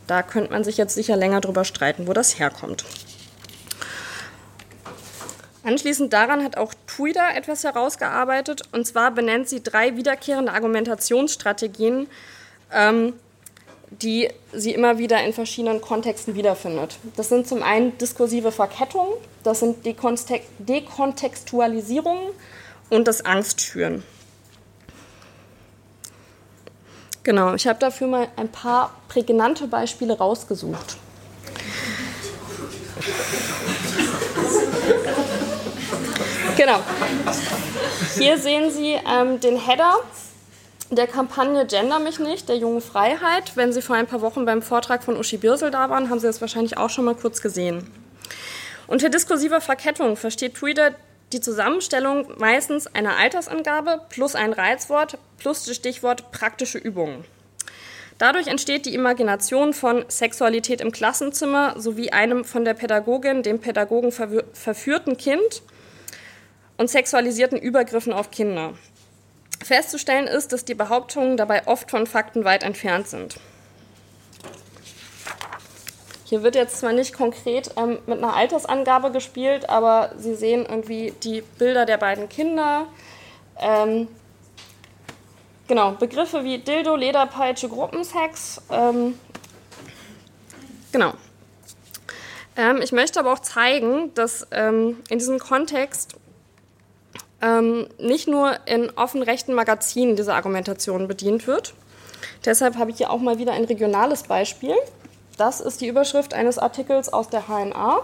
Da 0.07 0.23
könnte 0.23 0.51
man 0.51 0.63
sich 0.63 0.77
jetzt 0.77 0.95
sicher 0.95 1.15
länger 1.15 1.41
drüber 1.41 1.65
streiten, 1.65 2.07
wo 2.07 2.13
das 2.13 2.39
herkommt. 2.39 2.85
Anschließend 5.63 6.13
daran 6.13 6.45
hat 6.45 6.57
auch 6.57 6.73
Tuida 6.85 7.35
etwas 7.35 7.65
herausgearbeitet, 7.65 8.61
und 8.71 8.87
zwar 8.87 9.11
benennt 9.11 9.49
sie 9.49 9.61
drei 9.61 9.97
wiederkehrende 9.97 10.53
Argumentationsstrategien, 10.53 12.07
ähm, 12.71 13.13
die 13.89 14.29
sie 14.53 14.73
immer 14.73 14.97
wieder 14.97 15.23
in 15.23 15.33
verschiedenen 15.33 15.81
Kontexten 15.81 16.35
wiederfindet. 16.35 16.97
Das 17.15 17.29
sind 17.29 17.47
zum 17.47 17.63
einen 17.63 17.97
diskursive 17.97 18.51
Verkettungen, 18.51 19.13
das 19.43 19.59
sind 19.59 19.85
Dekontextualisierungen 19.85 22.33
und 22.89 23.07
das 23.07 23.23
Angstschüren. 23.25 24.03
Genau, 27.23 27.55
ich 27.55 27.67
habe 27.67 27.79
dafür 27.79 28.07
mal 28.07 28.27
ein 28.37 28.49
paar 28.49 28.93
prägnante 29.09 29.67
Beispiele 29.67 30.17
rausgesucht. 30.17 30.95
Genau. 36.55 36.79
Hier 38.17 38.37
sehen 38.37 38.71
Sie 38.71 38.93
ähm, 38.93 39.39
den 39.39 39.57
Header 39.57 39.95
der 40.89 41.07
Kampagne 41.07 41.65
Gender 41.65 41.99
mich 41.99 42.19
nicht, 42.19 42.47
der 42.49 42.57
jungen 42.57 42.81
Freiheit. 42.81 43.55
Wenn 43.55 43.73
Sie 43.73 43.81
vor 43.81 43.95
ein 43.95 44.07
paar 44.07 44.21
Wochen 44.21 44.45
beim 44.45 44.61
Vortrag 44.61 45.03
von 45.03 45.17
Uschi 45.17 45.37
Birsel 45.37 45.71
da 45.71 45.89
waren, 45.89 46.09
haben 46.09 46.19
Sie 46.19 46.27
das 46.27 46.41
wahrscheinlich 46.41 46.77
auch 46.77 46.89
schon 46.89 47.05
mal 47.05 47.15
kurz 47.15 47.41
gesehen. 47.41 47.89
Unter 48.87 49.09
diskursiver 49.09 49.59
Verkettung 49.59 50.15
versteht 50.15 50.55
Twitter 50.55 50.91
die 51.33 51.41
Zusammenstellung 51.41 52.25
meistens 52.37 52.87
einer 52.87 53.17
Altersangabe 53.17 54.01
plus 54.09 54.35
ein 54.35 54.53
Reizwort 54.53 55.17
plus 55.37 55.65
das 55.65 55.75
Stichwort 55.75 56.31
praktische 56.31 56.77
Übungen. 56.77 57.25
Dadurch 58.17 58.47
entsteht 58.47 58.85
die 58.85 58.95
Imagination 58.95 59.73
von 59.73 60.05
Sexualität 60.07 60.81
im 60.81 60.91
Klassenzimmer 60.91 61.79
sowie 61.79 62.11
einem 62.11 62.45
von 62.45 62.65
der 62.65 62.73
Pädagogin, 62.73 63.43
dem 63.43 63.59
Pädagogen 63.59 64.11
verführten 64.11 65.17
Kind 65.17 65.61
und 66.77 66.89
sexualisierten 66.89 67.59
Übergriffen 67.59 68.13
auf 68.13 68.31
Kinder. 68.31 68.73
Festzustellen 69.63 70.27
ist, 70.27 70.53
dass 70.53 70.65
die 70.65 70.75
Behauptungen 70.75 71.37
dabei 71.37 71.67
oft 71.67 71.91
von 71.91 72.07
Fakten 72.07 72.45
weit 72.45 72.63
entfernt 72.63 73.07
sind. 73.07 73.39
Hier 76.25 76.43
wird 76.43 76.55
jetzt 76.55 76.79
zwar 76.79 76.91
nicht 76.91 77.13
konkret 77.13 77.71
ähm, 77.77 77.99
mit 78.05 78.17
einer 78.17 78.35
Altersangabe 78.35 79.11
gespielt, 79.11 79.69
aber 79.69 80.11
Sie 80.17 80.35
sehen 80.35 80.65
irgendwie 80.67 81.13
die 81.23 81.41
Bilder 81.41 81.85
der 81.85 81.97
beiden 81.97 82.27
Kinder. 82.27 82.87
Ähm, 83.57 84.09
genau, 85.69 85.91
Begriffe 85.91 86.43
wie 86.43 86.57
Dildo, 86.57 86.97
Lederpeitsche, 86.97 87.69
Gruppensex. 87.69 88.61
Ähm, 88.69 89.17
genau. 90.91 91.13
Ähm, 92.57 92.81
ich 92.81 92.91
möchte 92.91 93.21
aber 93.21 93.31
auch 93.31 93.39
zeigen, 93.39 94.13
dass 94.13 94.47
ähm, 94.51 95.01
in 95.09 95.19
diesem 95.19 95.39
Kontext 95.39 96.15
ähm, 97.41 97.87
nicht 97.99 98.27
nur 98.27 98.57
in 98.65 98.89
offen 98.91 99.21
rechten 99.21 99.53
Magazinen 99.53 100.15
diese 100.15 100.33
Argumentation 100.33 101.07
bedient 101.07 101.47
wird. 101.47 101.73
Deshalb 102.45 102.77
habe 102.77 102.91
ich 102.91 102.97
hier 102.97 103.11
auch 103.11 103.19
mal 103.19 103.37
wieder 103.37 103.53
ein 103.53 103.65
regionales 103.65 104.23
Beispiel. 104.23 104.75
Das 105.37 105.61
ist 105.61 105.81
die 105.81 105.87
Überschrift 105.87 106.33
eines 106.33 106.57
Artikels 106.57 107.09
aus 107.13 107.29
der 107.29 107.47
HNA. 107.47 108.01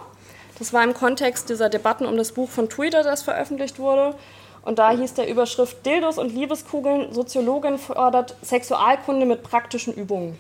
Das 0.60 0.72
war 0.72 0.84
im 0.84 0.94
Kontext 0.94 1.50
dieser 1.50 1.70
Debatten 1.70 2.06
um 2.06 2.16
das 2.16 2.32
Buch 2.32 2.50
von 2.50 2.70
Twitter, 2.70 3.04
das 3.04 3.24
veröffentlicht 3.24 3.80
wurde. 3.80 4.16
Und 4.62 4.80
da 4.80 4.92
hieß 4.92 5.16
der 5.16 5.28
Überschrift 5.28 5.86
Dildos 5.86 6.18
und 6.18 6.34
Liebeskugeln, 6.34 7.14
Soziologin 7.14 7.78
fordert 7.78 8.36
Sexualkunde 8.42 9.26
mit 9.26 9.44
praktischen 9.44 9.94
Übungen. 9.94 10.38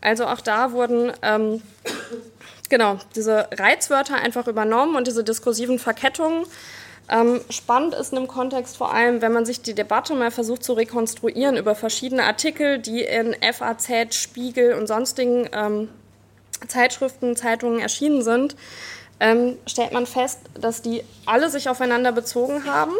Also 0.00 0.26
auch 0.26 0.40
da 0.40 0.72
wurden 0.72 1.12
ähm, 1.22 1.62
genau 2.68 2.98
diese 3.14 3.48
Reizwörter 3.52 4.14
einfach 4.14 4.46
übernommen 4.46 4.96
und 4.96 5.06
diese 5.06 5.24
diskursiven 5.24 5.78
Verkettungen. 5.78 6.46
Ähm, 7.10 7.40
spannend 7.48 7.94
ist 7.94 8.12
in 8.12 8.16
dem 8.16 8.28
Kontext 8.28 8.76
vor 8.76 8.92
allem, 8.92 9.22
wenn 9.22 9.32
man 9.32 9.46
sich 9.46 9.62
die 9.62 9.74
Debatte 9.74 10.14
mal 10.14 10.30
versucht 10.30 10.62
zu 10.62 10.74
rekonstruieren 10.74 11.56
über 11.56 11.74
verschiedene 11.74 12.24
Artikel, 12.24 12.78
die 12.78 13.02
in 13.02 13.34
FAZ, 13.40 14.14
Spiegel 14.14 14.74
und 14.74 14.86
sonstigen 14.86 15.48
ähm, 15.52 15.88
Zeitschriften, 16.66 17.34
Zeitungen 17.34 17.80
erschienen 17.80 18.22
sind, 18.22 18.56
ähm, 19.20 19.56
stellt 19.66 19.92
man 19.92 20.06
fest, 20.06 20.40
dass 20.60 20.82
die 20.82 21.02
alle 21.24 21.48
sich 21.48 21.68
aufeinander 21.68 22.12
bezogen 22.12 22.66
haben, 22.66 22.92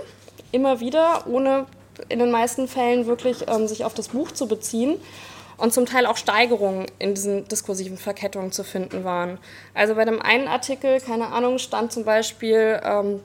immer 0.53 0.81
wieder, 0.81 1.27
ohne 1.27 1.67
in 2.09 2.19
den 2.19 2.31
meisten 2.31 2.67
Fällen 2.67 3.07
wirklich 3.07 3.47
ähm, 3.49 3.69
sich 3.69 3.85
auf 3.85 3.93
das 3.93 4.09
Buch 4.09 4.31
zu 4.31 4.49
beziehen 4.49 4.97
und 5.59 5.73
zum 5.75 5.87
Teil 5.87 6.07
auch 6.07 6.17
Steigerungen 6.17 6.87
in 6.99 7.15
diesen 7.15 7.47
diskursiven 7.49 7.99
Verkettungen 7.99 8.53
zu 8.53 8.65
finden 8.65 9.05
waren. 9.05 9.39
Also 9.75 9.97
bei 9.97 10.05
dem 10.05 10.23
einen 10.23 10.49
Artikel, 10.49 11.01
keine 11.01 11.27
Ahnung, 11.27 11.59
stand 11.59 11.93
zum 11.93 12.05
Beispiel, 12.05 12.81
ähm, 12.85 13.21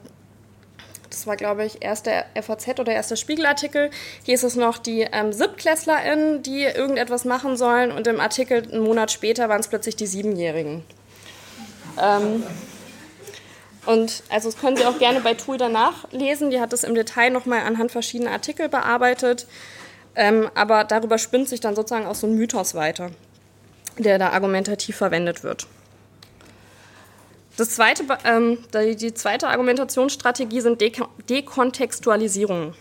das 1.14 1.26
war, 1.26 1.36
glaube 1.36 1.64
ich, 1.64 1.82
erst 1.82 2.06
der 2.06 2.26
FAZ 2.40 2.80
oder 2.80 2.92
erst 2.92 3.10
der 3.10 3.16
Spiegelartikel. 3.16 3.90
Hier 4.24 4.34
ist 4.34 4.42
es 4.42 4.56
noch 4.56 4.78
die 4.78 5.02
ähm, 5.10 5.32
SIebtklässlerInnen, 5.32 6.42
die 6.42 6.62
irgendetwas 6.62 7.24
machen 7.24 7.56
sollen. 7.56 7.92
Und 7.92 8.06
im 8.06 8.20
Artikel 8.20 8.62
einen 8.62 8.82
Monat 8.82 9.12
später 9.12 9.48
waren 9.48 9.60
es 9.60 9.68
plötzlich 9.68 9.96
die 9.96 10.06
Siebenjährigen. 10.06 10.82
Ähm, 12.00 12.42
und 13.86 14.22
also 14.30 14.50
das 14.50 14.58
können 14.58 14.76
Sie 14.76 14.84
auch 14.86 14.98
gerne 14.98 15.20
bei 15.20 15.34
Tool 15.34 15.58
danach 15.58 16.10
lesen. 16.10 16.50
Die 16.50 16.60
hat 16.60 16.72
das 16.72 16.84
im 16.84 16.94
Detail 16.94 17.30
nochmal 17.30 17.60
anhand 17.60 17.92
verschiedener 17.92 18.32
Artikel 18.32 18.68
bearbeitet. 18.68 19.46
Ähm, 20.16 20.48
aber 20.54 20.84
darüber 20.84 21.18
spinnt 21.18 21.48
sich 21.48 21.60
dann 21.60 21.74
sozusagen 21.74 22.06
auch 22.06 22.14
so 22.14 22.26
ein 22.26 22.34
Mythos 22.34 22.74
weiter, 22.74 23.10
der 23.98 24.18
da 24.18 24.30
argumentativ 24.30 24.96
verwendet 24.96 25.42
wird. 25.42 25.66
Das 27.56 27.70
zweite, 27.70 28.04
ähm, 28.24 28.58
die 28.72 29.14
zweite 29.14 29.48
Argumentationsstrategie 29.48 30.60
sind 30.60 30.82
Dekontextualisierungen. 31.30 32.74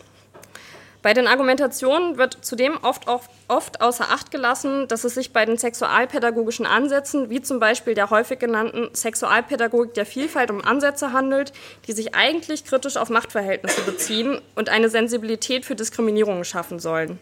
Bei 1.04 1.14
den 1.14 1.28
Argumentationen 1.28 2.18
wird 2.18 2.38
zudem 2.46 2.78
oft, 2.82 3.10
oft, 3.10 3.30
oft, 3.50 3.82
außer 3.82 4.06
Acht 4.10 4.32
gelassen, 4.32 4.88
dass 4.88 5.04
es 5.04 5.16
sich 5.16 5.34
bei 5.34 5.46
den 5.46 5.58
sexualpädagogischen 5.58 6.66
Ansätzen, 6.66 7.30
wie 7.30 7.42
zum 7.42 7.60
Beispiel 7.60 7.94
der 7.94 8.10
häufig 8.10 8.40
genannten 8.40 8.88
Sexualpädagogik 8.96 9.94
der 9.96 10.06
Vielfalt, 10.06 10.50
um 10.50 10.64
Ansätze 10.64 11.12
handelt, 11.12 11.52
die 11.88 11.92
sich 11.92 12.16
eigentlich 12.16 12.64
kritisch 12.64 12.96
auf 12.96 13.10
Machtverhältnisse 13.10 13.82
beziehen 13.82 14.40
und 14.56 14.70
eine 14.70 14.90
Sensibilität 14.90 15.66
für 15.66 15.76
Diskriminierungen 15.76 16.46
schaffen 16.46 16.80
sollen. 16.80 17.20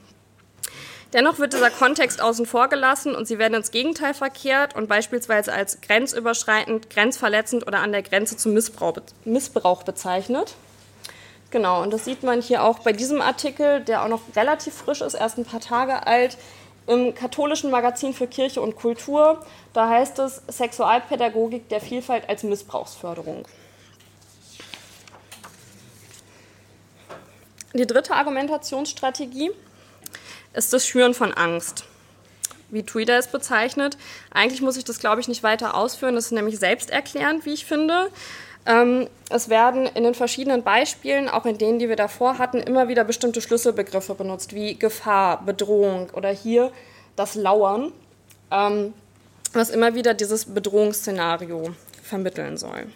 Dennoch 1.13 1.39
wird 1.39 1.51
dieser 1.51 1.69
Kontext 1.69 2.21
außen 2.21 2.45
vor 2.45 2.69
gelassen 2.69 3.15
und 3.15 3.27
sie 3.27 3.37
werden 3.37 3.55
ins 3.55 3.71
Gegenteil 3.71 4.13
verkehrt 4.13 4.75
und 4.75 4.87
beispielsweise 4.87 5.51
als 5.51 5.81
grenzüberschreitend, 5.81 6.89
grenzverletzend 6.89 7.67
oder 7.67 7.79
an 7.79 7.91
der 7.91 8.01
Grenze 8.01 8.37
zum 8.37 8.53
Missbrauch, 8.53 8.93
Missbrauch 9.25 9.83
bezeichnet. 9.83 10.55
Genau, 11.49 11.81
und 11.81 11.91
das 11.91 12.05
sieht 12.05 12.23
man 12.23 12.41
hier 12.41 12.63
auch 12.63 12.79
bei 12.79 12.93
diesem 12.93 13.19
Artikel, 13.19 13.81
der 13.81 14.03
auch 14.03 14.07
noch 14.07 14.21
relativ 14.37 14.73
frisch 14.73 15.01
ist, 15.01 15.15
erst 15.15 15.37
ein 15.37 15.43
paar 15.43 15.59
Tage 15.59 16.07
alt, 16.07 16.37
im 16.87 17.13
katholischen 17.13 17.71
Magazin 17.71 18.13
für 18.13 18.27
Kirche 18.27 18.61
und 18.61 18.77
Kultur. 18.77 19.45
Da 19.73 19.89
heißt 19.89 20.17
es 20.19 20.41
Sexualpädagogik 20.49 21.67
der 21.67 21.81
Vielfalt 21.81 22.29
als 22.29 22.43
Missbrauchsförderung. 22.43 23.45
Die 27.73 27.87
dritte 27.87 28.13
Argumentationsstrategie 28.13 29.51
ist 30.53 30.73
das 30.73 30.85
Schüren 30.85 31.13
von 31.13 31.33
Angst. 31.33 31.85
Wie 32.69 32.83
Twitter 32.83 33.17
es 33.17 33.27
bezeichnet. 33.27 33.97
Eigentlich 34.31 34.61
muss 34.61 34.77
ich 34.77 34.85
das, 34.85 34.99
glaube 34.99 35.19
ich, 35.19 35.27
nicht 35.27 35.43
weiter 35.43 35.75
ausführen. 35.75 36.15
Das 36.15 36.25
ist 36.25 36.31
nämlich 36.31 36.57
selbsterklärend, 36.57 37.45
wie 37.45 37.53
ich 37.53 37.65
finde. 37.65 38.09
Ähm, 38.65 39.07
es 39.29 39.49
werden 39.49 39.87
in 39.87 40.03
den 40.03 40.13
verschiedenen 40.13 40.63
Beispielen, 40.63 41.27
auch 41.27 41.45
in 41.45 41.57
denen, 41.57 41.79
die 41.79 41.89
wir 41.89 41.95
davor 41.95 42.37
hatten, 42.37 42.59
immer 42.59 42.87
wieder 42.87 43.03
bestimmte 43.03 43.41
Schlüsselbegriffe 43.41 44.13
benutzt, 44.13 44.53
wie 44.53 44.77
Gefahr, 44.77 45.43
Bedrohung 45.43 46.09
oder 46.11 46.29
hier 46.29 46.71
das 47.15 47.35
Lauern, 47.35 47.91
ähm, 48.51 48.93
was 49.53 49.69
immer 49.69 49.95
wieder 49.95 50.13
dieses 50.13 50.45
Bedrohungsszenario 50.45 51.73
vermitteln 52.03 52.57
soll. 52.57 52.87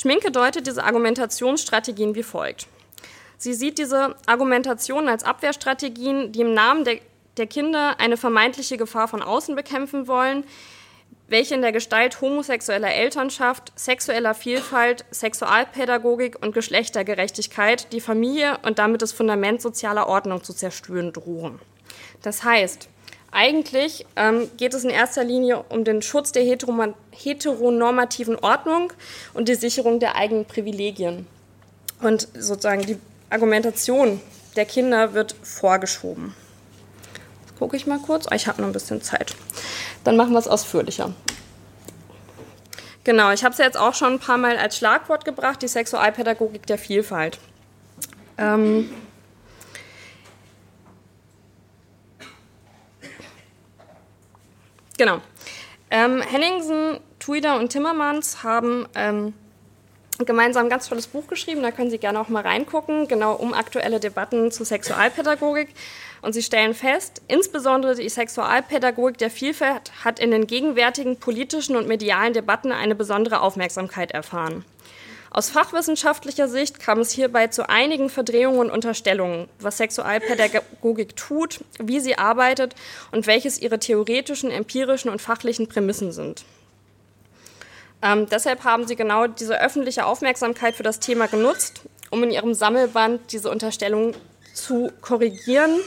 Schminke 0.00 0.30
deutet 0.30 0.66
diese 0.66 0.82
Argumentationsstrategien 0.82 2.14
wie 2.14 2.22
folgt. 2.22 2.68
Sie 3.36 3.52
sieht 3.52 3.76
diese 3.76 4.16
Argumentationen 4.24 5.10
als 5.10 5.24
Abwehrstrategien, 5.24 6.32
die 6.32 6.40
im 6.40 6.54
Namen 6.54 6.86
der, 6.86 7.00
der 7.36 7.46
Kinder 7.46 8.00
eine 8.00 8.16
vermeintliche 8.16 8.78
Gefahr 8.78 9.08
von 9.08 9.20
außen 9.20 9.54
bekämpfen 9.54 10.08
wollen, 10.08 10.44
welche 11.28 11.54
in 11.54 11.60
der 11.60 11.72
Gestalt 11.72 12.22
homosexueller 12.22 12.94
Elternschaft, 12.94 13.74
sexueller 13.76 14.32
Vielfalt, 14.32 15.04
Sexualpädagogik 15.10 16.42
und 16.42 16.54
Geschlechtergerechtigkeit 16.54 17.92
die 17.92 18.00
Familie 18.00 18.56
und 18.62 18.78
damit 18.78 19.02
das 19.02 19.12
Fundament 19.12 19.60
sozialer 19.60 20.08
Ordnung 20.08 20.42
zu 20.42 20.54
zerstören 20.54 21.12
drohen. 21.12 21.58
Das 22.22 22.42
heißt, 22.42 22.88
eigentlich 23.32 24.06
ähm, 24.16 24.50
geht 24.56 24.74
es 24.74 24.84
in 24.84 24.90
erster 24.90 25.24
Linie 25.24 25.62
um 25.68 25.84
den 25.84 26.02
Schutz 26.02 26.32
der 26.32 26.42
heteronormativen 26.42 28.36
Ordnung 28.36 28.92
und 29.34 29.48
die 29.48 29.54
Sicherung 29.54 30.00
der 30.00 30.16
eigenen 30.16 30.44
Privilegien. 30.44 31.26
Und 32.00 32.28
sozusagen 32.34 32.82
die 32.82 32.98
Argumentation 33.28 34.20
der 34.56 34.64
Kinder 34.64 35.14
wird 35.14 35.36
vorgeschoben. 35.42 36.34
Jetzt 37.46 37.58
gucke 37.58 37.76
ich 37.76 37.86
mal 37.86 38.00
kurz. 38.00 38.26
Oh, 38.30 38.34
ich 38.34 38.48
habe 38.48 38.60
noch 38.60 38.68
ein 38.68 38.72
bisschen 38.72 39.02
Zeit. 39.02 39.36
Dann 40.02 40.16
machen 40.16 40.32
wir 40.32 40.38
es 40.38 40.48
ausführlicher. 40.48 41.12
Genau, 43.04 43.30
ich 43.30 43.44
habe 43.44 43.52
es 43.52 43.58
ja 43.58 43.64
jetzt 43.64 43.78
auch 43.78 43.94
schon 43.94 44.14
ein 44.14 44.18
paar 44.18 44.38
Mal 44.38 44.56
als 44.56 44.76
Schlagwort 44.76 45.24
gebracht, 45.24 45.62
die 45.62 45.68
Sexualpädagogik 45.68 46.66
der 46.66 46.78
Vielfalt. 46.78 47.38
Ähm, 48.36 48.90
genau. 55.00 55.20
Ähm, 55.90 56.20
Henningsen, 56.20 57.00
Tuida 57.18 57.56
und 57.56 57.70
Timmermans 57.70 58.42
haben 58.42 58.86
ähm, 58.94 59.32
gemeinsam 60.18 60.66
ein 60.66 60.68
ganz 60.68 60.88
tolles 60.88 61.06
Buch 61.06 61.26
geschrieben, 61.26 61.62
da 61.62 61.70
können 61.70 61.90
Sie 61.90 61.96
gerne 61.96 62.20
auch 62.20 62.28
mal 62.28 62.42
reingucken, 62.42 63.08
genau 63.08 63.34
um 63.34 63.54
aktuelle 63.54 63.98
Debatten 63.98 64.52
zu 64.52 64.62
Sexualpädagogik. 64.62 65.68
Und 66.22 66.34
sie 66.34 66.42
stellen 66.42 66.74
fest, 66.74 67.22
insbesondere 67.28 67.94
die 67.94 68.10
Sexualpädagogik 68.10 69.16
der 69.16 69.30
Vielfalt 69.30 69.90
hat 70.04 70.20
in 70.20 70.30
den 70.30 70.46
gegenwärtigen 70.46 71.16
politischen 71.16 71.76
und 71.76 71.88
medialen 71.88 72.34
Debatten 72.34 72.72
eine 72.72 72.94
besondere 72.94 73.40
Aufmerksamkeit 73.40 74.10
erfahren. 74.10 74.66
Aus 75.32 75.48
fachwissenschaftlicher 75.48 76.48
Sicht 76.48 76.80
kam 76.80 76.98
es 76.98 77.12
hierbei 77.12 77.46
zu 77.46 77.68
einigen 77.68 78.10
Verdrehungen 78.10 78.58
und 78.58 78.70
Unterstellungen, 78.70 79.48
was 79.60 79.76
Sexualpädagogik 79.76 81.14
tut, 81.14 81.60
wie 81.78 82.00
sie 82.00 82.18
arbeitet 82.18 82.74
und 83.12 83.28
welches 83.28 83.60
ihre 83.62 83.78
theoretischen, 83.78 84.50
empirischen 84.50 85.08
und 85.08 85.22
fachlichen 85.22 85.68
Prämissen 85.68 86.10
sind. 86.10 86.44
Ähm, 88.02 88.26
deshalb 88.28 88.64
haben 88.64 88.88
sie 88.88 88.96
genau 88.96 89.28
diese 89.28 89.60
öffentliche 89.60 90.04
Aufmerksamkeit 90.04 90.74
für 90.74 90.82
das 90.82 90.98
Thema 90.98 91.28
genutzt, 91.28 91.82
um 92.10 92.24
in 92.24 92.32
ihrem 92.32 92.54
Sammelband 92.54 93.30
diese 93.30 93.50
Unterstellungen 93.50 94.16
zu 94.52 94.90
korrigieren 95.00 95.78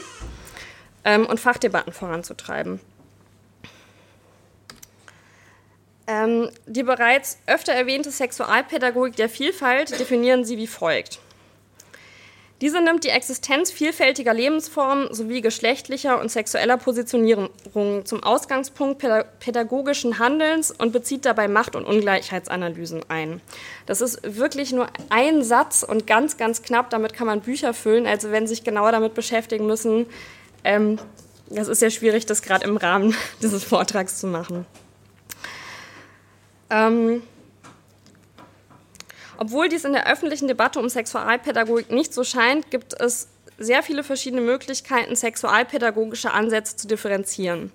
ähm, 1.04 1.26
und 1.26 1.38
Fachdebatten 1.38 1.92
voranzutreiben. 1.92 2.80
Ähm, 6.06 6.50
die 6.66 6.82
bereits 6.82 7.38
öfter 7.46 7.72
erwähnte 7.72 8.10
Sexualpädagogik 8.10 9.16
der 9.16 9.28
Vielfalt 9.28 9.98
definieren 9.98 10.44
sie 10.44 10.58
wie 10.58 10.66
folgt. 10.66 11.18
Diese 12.60 12.80
nimmt 12.80 13.04
die 13.04 13.08
Existenz 13.08 13.70
vielfältiger 13.72 14.32
Lebensformen 14.32 15.12
sowie 15.12 15.40
geschlechtlicher 15.40 16.20
und 16.20 16.30
sexueller 16.30 16.76
Positionierung 16.76 17.50
zum 18.04 18.22
Ausgangspunkt 18.22 19.04
pädagogischen 19.40 20.18
Handelns 20.18 20.70
und 20.70 20.92
bezieht 20.92 21.26
dabei 21.26 21.48
Macht- 21.48 21.74
und 21.74 21.84
Ungleichheitsanalysen 21.84 23.02
ein. 23.08 23.40
Das 23.86 24.00
ist 24.00 24.20
wirklich 24.22 24.72
nur 24.72 24.86
ein 25.10 25.42
Satz 25.42 25.82
und 25.82 26.06
ganz, 26.06 26.36
ganz 26.36 26.62
knapp. 26.62 26.90
Damit 26.90 27.12
kann 27.12 27.26
man 27.26 27.40
Bücher 27.40 27.74
füllen. 27.74 28.06
Also 28.06 28.30
wenn 28.30 28.46
Sie 28.46 28.54
sich 28.54 28.64
genauer 28.64 28.92
damit 28.92 29.14
beschäftigen 29.14 29.66
müssen, 29.66 30.06
ähm, 30.62 30.98
das 31.50 31.68
ist 31.68 31.80
sehr 31.80 31.90
schwierig, 31.90 32.24
das 32.24 32.40
gerade 32.40 32.64
im 32.64 32.76
Rahmen 32.76 33.16
dieses 33.42 33.64
Vortrags 33.64 34.18
zu 34.18 34.28
machen. 34.28 34.64
Ähm, 36.70 37.22
obwohl 39.36 39.68
dies 39.68 39.84
in 39.84 39.92
der 39.92 40.10
öffentlichen 40.10 40.48
Debatte 40.48 40.78
um 40.78 40.88
Sexualpädagogik 40.88 41.90
nicht 41.90 42.14
so 42.14 42.24
scheint, 42.24 42.70
gibt 42.70 42.98
es 43.00 43.28
sehr 43.58 43.82
viele 43.82 44.02
verschiedene 44.02 44.42
Möglichkeiten, 44.42 45.14
sexualpädagogische 45.14 46.32
Ansätze 46.32 46.76
zu 46.76 46.88
differenzieren. 46.88 47.70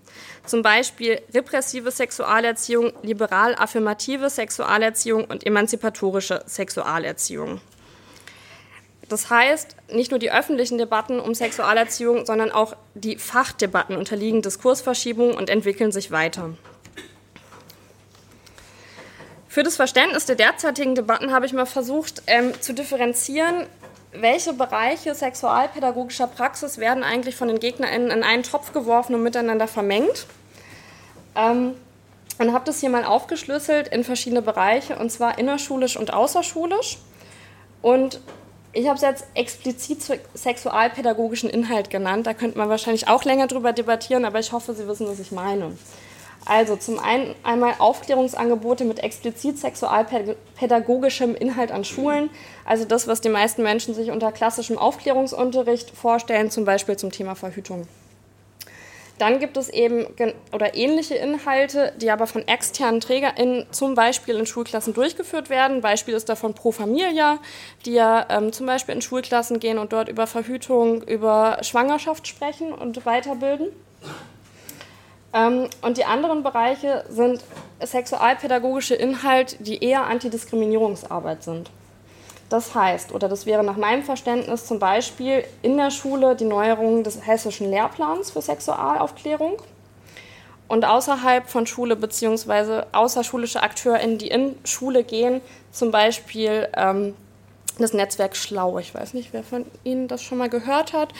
Zum 0.45 0.61
Beispiel 0.61 1.21
repressive 1.33 1.91
Sexualerziehung, 1.91 2.93
liberal-affirmative 3.01 4.29
Sexualerziehung 4.29 5.25
und 5.25 5.45
emanzipatorische 5.45 6.43
Sexualerziehung. 6.45 7.61
Das 9.07 9.29
heißt, 9.29 9.75
nicht 9.91 10.11
nur 10.11 10.19
die 10.19 10.31
öffentlichen 10.31 10.77
Debatten 10.77 11.19
um 11.19 11.33
Sexualerziehung, 11.33 12.25
sondern 12.25 12.51
auch 12.51 12.75
die 12.93 13.17
Fachdebatten 13.17 13.95
unterliegen 13.95 14.41
Diskursverschiebungen 14.41 15.35
und 15.35 15.49
entwickeln 15.49 15.91
sich 15.91 16.11
weiter. 16.11 16.51
Für 19.49 19.63
das 19.63 19.75
Verständnis 19.75 20.27
der 20.27 20.35
derzeitigen 20.35 20.93
Debatten 20.93 21.33
habe 21.33 21.47
ich 21.47 21.53
mal 21.53 21.65
versucht 21.65 22.21
ähm, 22.27 22.53
zu 22.61 22.71
differenzieren, 22.71 23.65
welche 24.13 24.53
Bereiche 24.53 25.15
sexualpädagogischer 25.15 26.27
Praxis 26.27 26.77
werden 26.77 27.03
eigentlich 27.03 27.35
von 27.35 27.47
den 27.47 27.59
GegnerInnen 27.59 28.11
in 28.11 28.21
einen 28.21 28.43
Topf 28.43 28.73
geworfen 28.73 29.15
und 29.15 29.23
miteinander 29.23 29.67
vermengt. 29.67 30.27
Ähm, 31.35 31.73
und 32.37 32.53
habe 32.53 32.63
das 32.65 32.79
hier 32.79 32.91
mal 32.91 33.03
aufgeschlüsselt 33.03 33.87
in 33.87 34.03
verschiedene 34.03 34.43
Bereiche, 34.43 34.97
und 34.97 35.11
zwar 35.11 35.39
innerschulisch 35.39 35.97
und 35.97 36.13
außerschulisch. 36.13 36.99
Und 37.81 38.21
ich 38.71 38.85
habe 38.85 38.97
es 38.97 39.01
jetzt 39.01 39.25
explizit 39.33 40.19
sexualpädagogischen 40.35 41.49
Inhalt 41.49 41.89
genannt. 41.89 42.27
Da 42.27 42.35
könnte 42.35 42.59
man 42.59 42.69
wahrscheinlich 42.69 43.07
auch 43.07 43.23
länger 43.23 43.47
drüber 43.47 43.73
debattieren, 43.73 44.25
aber 44.25 44.39
ich 44.39 44.51
hoffe, 44.51 44.75
Sie 44.75 44.87
wissen, 44.87 45.07
was 45.07 45.19
ich 45.19 45.31
meine. 45.31 45.75
Also 46.45 46.75
zum 46.75 46.99
einen 46.99 47.35
einmal 47.43 47.75
Aufklärungsangebote 47.79 48.85
mit 48.85 48.99
explizit 48.99 49.59
sexualpädagogischem 49.59 51.35
Inhalt 51.35 51.71
an 51.71 51.83
Schulen, 51.83 52.29
also 52.65 52.85
das, 52.85 53.07
was 53.07 53.21
die 53.21 53.29
meisten 53.29 53.61
Menschen 53.61 53.93
sich 53.93 54.09
unter 54.09 54.31
klassischem 54.31 54.77
Aufklärungsunterricht 54.77 55.91
vorstellen, 55.91 56.49
zum 56.49 56.65
Beispiel 56.65 56.97
zum 56.97 57.11
Thema 57.11 57.35
Verhütung. 57.35 57.87
Dann 59.19 59.39
gibt 59.39 59.57
es 59.57 59.67
eben 59.67 60.07
oder 60.53 60.75
ähnliche 60.75 61.15
Inhalte, 61.15 61.91
die 61.97 62.09
aber 62.09 62.25
von 62.25 62.47
externen 62.47 63.01
TrägerInnen 63.01 63.67
zum 63.69 63.93
Beispiel 63.93 64.37
in 64.37 64.45
Schulklassen 64.45 64.93
durchgeführt 64.93 65.49
werden. 65.49 65.81
Beispiel 65.81 66.13
ist 66.13 66.29
davon 66.29 66.53
Pro 66.53 66.71
Familia, 66.71 67.39
die 67.85 67.93
ja 67.93 68.25
ähm, 68.29 68.53
zum 68.53 68.65
Beispiel 68.65 68.95
in 68.95 69.01
Schulklassen 69.01 69.59
gehen 69.59 69.77
und 69.77 69.91
dort 69.91 70.07
über 70.07 70.25
Verhütung, 70.25 71.03
über 71.03 71.57
Schwangerschaft 71.63 72.27
sprechen 72.27 72.71
und 72.71 73.05
weiterbilden. 73.05 73.67
Ähm, 75.33 75.67
und 75.81 75.97
die 75.97 76.05
anderen 76.05 76.43
Bereiche 76.43 77.05
sind 77.09 77.43
sexualpädagogische 77.81 78.95
Inhalte, 78.95 79.57
die 79.59 79.83
eher 79.83 80.05
Antidiskriminierungsarbeit 80.05 81.43
sind. 81.43 81.71
Das 82.49 82.73
heißt, 82.73 83.13
oder 83.13 83.29
das 83.29 83.45
wäre 83.45 83.63
nach 83.63 83.77
meinem 83.77 84.03
Verständnis 84.03 84.65
zum 84.65 84.79
Beispiel 84.79 85.43
in 85.61 85.77
der 85.77 85.91
Schule 85.91 86.35
die 86.35 86.45
Neuerung 86.45 87.03
des 87.03 87.25
hessischen 87.25 87.69
Lehrplans 87.69 88.31
für 88.31 88.41
Sexualaufklärung 88.41 89.61
und 90.67 90.83
außerhalb 90.83 91.47
von 91.47 91.67
Schule 91.67 91.95
bzw. 91.95 92.83
außerschulische 92.91 93.61
AkteurInnen, 93.61 94.17
die 94.17 94.29
in 94.29 94.55
Schule 94.63 95.03
gehen, 95.03 95.41
zum 95.71 95.91
Beispiel 95.91 96.67
ähm, 96.75 97.15
das 97.77 97.93
Netzwerk 97.93 98.35
Schlau. 98.35 98.79
Ich 98.79 98.95
weiß 98.95 99.13
nicht, 99.13 99.31
wer 99.31 99.43
von 99.43 99.65
Ihnen 99.83 100.07
das 100.07 100.23
schon 100.23 100.39
mal 100.39 100.49
gehört 100.49 100.93
hat. 100.93 101.13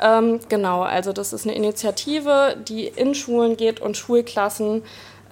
Ähm, 0.00 0.40
genau, 0.48 0.82
also 0.82 1.12
das 1.12 1.32
ist 1.32 1.46
eine 1.46 1.54
Initiative, 1.54 2.56
die 2.66 2.86
in 2.86 3.14
Schulen 3.14 3.56
geht 3.56 3.80
und 3.80 3.96
Schulklassen 3.96 4.82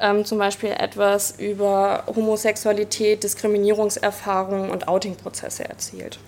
ähm, 0.01 0.25
zum 0.25 0.39
Beispiel 0.39 0.71
etwas 0.71 1.39
über 1.39 2.05
Homosexualität, 2.07 3.25
Diskriminierungserfahrungen 3.25 4.71
und 4.71 4.87
Outingprozesse 4.87 5.65
erzählt. 5.65 6.19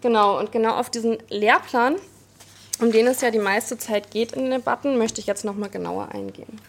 Genau, 0.00 0.38
und 0.38 0.52
genau 0.52 0.76
auf 0.76 0.90
diesen 0.90 1.18
Lehrplan, 1.28 1.96
um 2.80 2.92
den 2.92 3.06
es 3.06 3.20
ja 3.20 3.30
die 3.30 3.38
meiste 3.38 3.76
Zeit 3.78 4.10
geht 4.10 4.32
in 4.32 4.50
Debatten, 4.50 4.96
möchte 4.96 5.20
ich 5.20 5.26
jetzt 5.26 5.44
nochmal 5.44 5.68
genauer 5.68 6.08
eingehen. 6.12 6.60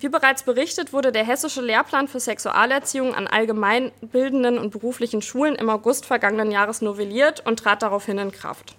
Wie 0.00 0.08
bereits 0.08 0.42
berichtet, 0.42 0.92
wurde 0.92 1.12
der 1.12 1.24
hessische 1.24 1.62
Lehrplan 1.62 2.08
für 2.08 2.20
Sexualerziehung 2.20 3.14
an 3.14 3.26
allgemeinbildenden 3.26 4.58
und 4.58 4.70
beruflichen 4.70 5.22
Schulen 5.22 5.54
im 5.54 5.70
August 5.70 6.04
vergangenen 6.06 6.50
Jahres 6.50 6.82
novelliert 6.82 7.46
und 7.46 7.60
trat 7.60 7.82
daraufhin 7.82 8.18
in 8.18 8.32
Kraft. 8.32 8.74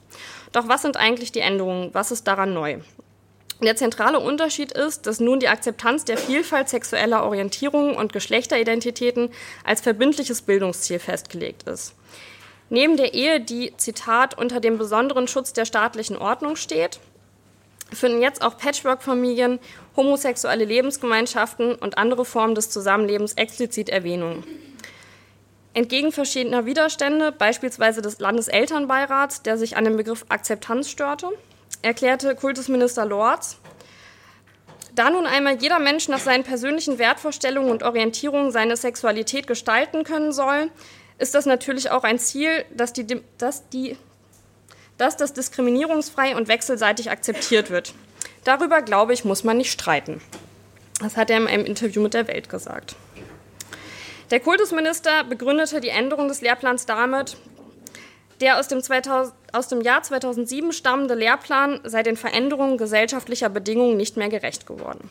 Doch 0.52 0.68
was 0.68 0.82
sind 0.82 0.98
eigentlich 0.98 1.32
die 1.32 1.40
Änderungen? 1.40 1.90
Was 1.94 2.12
ist 2.12 2.28
daran 2.28 2.54
neu? 2.54 2.80
Der 3.64 3.78
zentrale 3.78 4.20
Unterschied 4.20 4.74
ist, 4.74 5.08
dass 5.08 5.22
nun 5.22 5.40
die 5.40 5.48
Akzeptanz 5.48 6.04
der 6.04 6.18
Vielfalt 6.18 6.68
sexueller 6.68 7.24
Orientierungen 7.24 7.96
und 7.96 8.12
Geschlechteridentitäten 8.12 9.30
als 9.64 9.80
verbindliches 9.80 10.42
Bildungsziel 10.42 11.00
festgelegt 11.00 11.64
ist. 11.64 11.96
Neben 12.70 12.98
der 12.98 13.14
Ehe, 13.14 13.40
die, 13.40 13.74
Zitat, 13.78 14.38
unter 14.38 14.60
dem 14.60 14.78
besonderen 14.78 15.28
Schutz 15.28 15.54
der 15.54 15.66
staatlichen 15.66 16.18
Ordnung 16.18 16.58
steht, 16.58 17.00
finden 17.92 18.22
jetzt 18.22 18.42
auch 18.42 18.58
Patchwork-Familien, 18.58 19.60
homosexuelle 19.96 20.66
Lebensgemeinschaften 20.66 21.76
und 21.76 21.98
andere 21.98 22.26
Formen 22.26 22.56
des 22.56 22.70
Zusammenlebens 22.70 23.34
explizit 23.34 23.90
Erwähnung. 23.90 24.44
Entgegen 25.74 26.12
verschiedener 26.12 26.66
Widerstände, 26.66 27.32
beispielsweise 27.32 28.02
des 28.02 28.20
Landeselternbeirats, 28.20 29.42
der 29.42 29.58
sich 29.58 29.76
an 29.76 29.84
dem 29.84 29.98
Begriff 29.98 30.26
Akzeptanz 30.30 30.90
störte, 30.90 31.28
erklärte 31.82 32.34
Kultusminister 32.36 33.06
Lorz, 33.06 33.58
da 34.96 35.10
nun 35.10 35.26
einmal 35.26 35.62
jeder 35.62 35.80
Mensch 35.80 36.08
nach 36.08 36.20
seinen 36.20 36.46
persönlichen 36.46 36.98
Wertvorstellungen 36.98 37.70
und 37.70 37.84
Orientierungen 37.84 38.52
seine 38.52 38.78
Sexualität 38.78 39.46
gestalten 39.46 40.06
können 40.06 40.32
soll, 40.32 40.72
ist 41.18 41.36
das 41.36 41.46
natürlich 41.46 41.92
auch 41.92 42.06
ein 42.06 42.20
Ziel, 42.20 42.64
dass 42.74 42.94
die, 42.94 43.22
dass 43.38 43.68
die 43.70 43.98
dass 44.98 45.18
das 45.18 45.34
diskriminierungsfrei 45.34 46.36
und 46.36 46.48
wechselseitig 46.48 47.10
akzeptiert 47.12 47.70
wird. 47.70 47.94
Darüber, 48.44 48.82
glaube 48.82 49.14
ich, 49.14 49.26
muss 49.26 49.44
man 49.44 49.58
nicht 49.58 49.72
streiten. 49.72 50.22
Das 51.02 51.18
hat 51.18 51.30
er 51.30 51.38
in 51.38 51.48
einem 51.48 51.66
Interview 51.66 52.02
mit 52.02 52.14
der 52.14 52.28
Welt 52.28 52.50
gesagt. 52.50 52.96
Der 54.32 54.40
Kultusminister 54.40 55.24
begründete 55.24 55.82
die 55.82 55.90
Änderung 55.90 56.28
des 56.28 56.42
Lehrplans 56.42 56.86
damit, 56.86 57.38
der 58.42 58.60
aus 58.60 58.68
dem, 58.68 58.82
2000, 58.82 59.34
aus 59.54 59.68
dem 59.68 59.82
Jahr 59.82 60.04
2007 60.04 60.72
stammende 60.72 61.16
Lehrplan 61.16 61.80
sei 61.84 62.04
den 62.04 62.18
Veränderungen 62.18 62.78
gesellschaftlicher 62.78 63.50
Bedingungen 63.50 63.98
nicht 63.98 64.18
mehr 64.18 64.30
gerecht 64.30 64.66
geworden. 64.66 65.10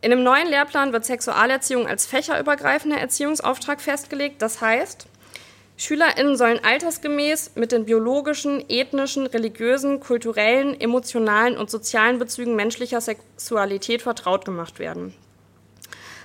In 0.00 0.10
dem 0.10 0.22
neuen 0.22 0.46
Lehrplan 0.46 0.92
wird 0.92 1.04
Sexualerziehung 1.04 1.88
als 1.88 2.06
fächerübergreifender 2.06 2.98
Erziehungsauftrag 2.98 3.80
festgelegt. 3.80 4.40
Das 4.40 4.60
heißt, 4.60 5.06
SchülerInnen 5.78 6.36
sollen 6.36 6.62
altersgemäß 6.62 7.52
mit 7.54 7.70
den 7.70 7.84
biologischen, 7.84 8.68
ethnischen, 8.68 9.26
religiösen, 9.26 10.00
kulturellen, 10.00 10.78
emotionalen 10.78 11.56
und 11.56 11.70
sozialen 11.70 12.18
Bezügen 12.18 12.56
menschlicher 12.56 13.00
Sexualität 13.00 14.02
vertraut 14.02 14.44
gemacht 14.44 14.80
werden. 14.80 15.14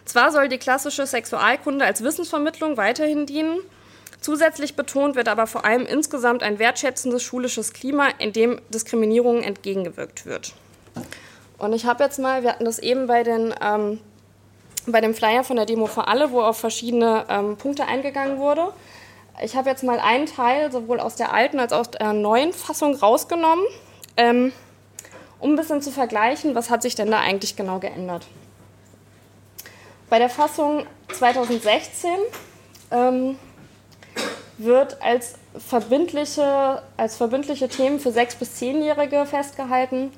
Zwar 0.05 0.31
soll 0.31 0.49
die 0.49 0.57
klassische 0.57 1.05
Sexualkunde 1.05 1.85
als 1.85 2.03
Wissensvermittlung 2.03 2.77
weiterhin 2.77 3.27
dienen, 3.27 3.59
zusätzlich 4.19 4.75
betont 4.75 5.15
wird 5.15 5.27
aber 5.27 5.45
vor 5.45 5.65
allem 5.65 5.85
insgesamt 5.85 6.41
ein 6.41 6.57
wertschätzendes 6.57 7.21
schulisches 7.21 7.73
Klima, 7.73 8.09
in 8.17 8.33
dem 8.33 8.59
Diskriminierungen 8.69 9.43
entgegengewirkt 9.43 10.25
wird. 10.25 10.53
Und 11.59 11.73
ich 11.73 11.85
habe 11.85 12.03
jetzt 12.03 12.17
mal, 12.17 12.41
wir 12.41 12.49
hatten 12.49 12.65
das 12.65 12.79
eben 12.79 13.05
bei, 13.05 13.21
den, 13.21 13.53
ähm, 13.61 13.99
bei 14.87 14.99
dem 14.99 15.13
Flyer 15.13 15.43
von 15.43 15.57
der 15.57 15.67
Demo 15.67 15.85
für 15.85 16.07
alle, 16.07 16.31
wo 16.31 16.41
auf 16.41 16.57
verschiedene 16.57 17.25
ähm, 17.29 17.55
Punkte 17.55 17.85
eingegangen 17.85 18.39
wurde. 18.39 18.73
Ich 19.41 19.55
habe 19.55 19.69
jetzt 19.69 19.83
mal 19.83 19.99
einen 19.99 20.27
Teil 20.27 20.71
sowohl 20.71 20.99
aus 20.99 21.15
der 21.15 21.33
alten 21.33 21.59
als 21.59 21.73
auch 21.73 21.79
aus 21.79 21.91
der 21.91 22.13
neuen 22.13 22.53
Fassung 22.53 22.95
rausgenommen, 22.95 23.65
ähm, 24.15 24.53
um 25.39 25.51
ein 25.51 25.55
bisschen 25.55 25.81
zu 25.81 25.91
vergleichen, 25.91 26.55
was 26.55 26.69
hat 26.69 26.81
sich 26.81 26.95
denn 26.95 27.09
da 27.09 27.19
eigentlich 27.19 27.55
genau 27.55 27.79
geändert. 27.79 28.25
Bei 30.09 30.19
der 30.19 30.29
Fassung 30.29 30.85
2016 31.11 32.11
ähm, 32.91 33.39
wird 34.59 35.01
als 35.01 35.35
verbindliche, 35.57 36.83
als 36.97 37.17
verbindliche 37.17 37.67
Themen 37.67 37.99
für 37.99 38.09
6- 38.09 38.37
bis 38.37 38.61
10-Jährige 38.61 39.25
festgehalten, 39.25 40.11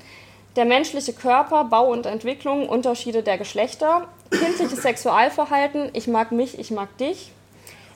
der 0.55 0.65
menschliche 0.65 1.13
Körper, 1.13 1.65
Bau 1.65 1.91
und 1.91 2.05
Entwicklung, 2.05 2.67
Unterschiede 2.67 3.23
der 3.23 3.37
Geschlechter, 3.37 4.07
kindliches 4.29 4.81
Sexualverhalten, 4.81 5.89
ich 5.93 6.07
mag 6.07 6.31
mich, 6.31 6.59
ich 6.59 6.71
mag 6.71 6.97
dich, 6.97 7.31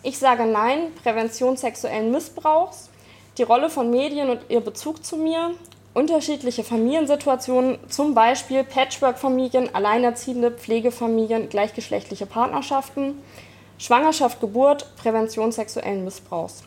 ich 0.03 0.17
sage 0.17 0.45
Nein, 0.45 0.93
Prävention 1.03 1.57
sexuellen 1.57 2.11
Missbrauchs, 2.11 2.89
die 3.37 3.43
Rolle 3.43 3.69
von 3.69 3.89
Medien 3.89 4.29
und 4.29 4.41
ihr 4.49 4.61
Bezug 4.61 5.05
zu 5.05 5.17
mir, 5.17 5.51
unterschiedliche 5.93 6.63
Familiensituationen, 6.63 7.77
zum 7.89 8.13
Beispiel 8.13 8.63
Patchwork-Familien, 8.63 9.73
alleinerziehende 9.73 10.51
Pflegefamilien, 10.51 11.49
gleichgeschlechtliche 11.49 12.25
Partnerschaften, 12.25 13.21
Schwangerschaft, 13.77 14.39
Geburt, 14.39 14.95
Prävention 14.97 15.51
sexuellen 15.51 16.03
Missbrauchs. 16.03 16.63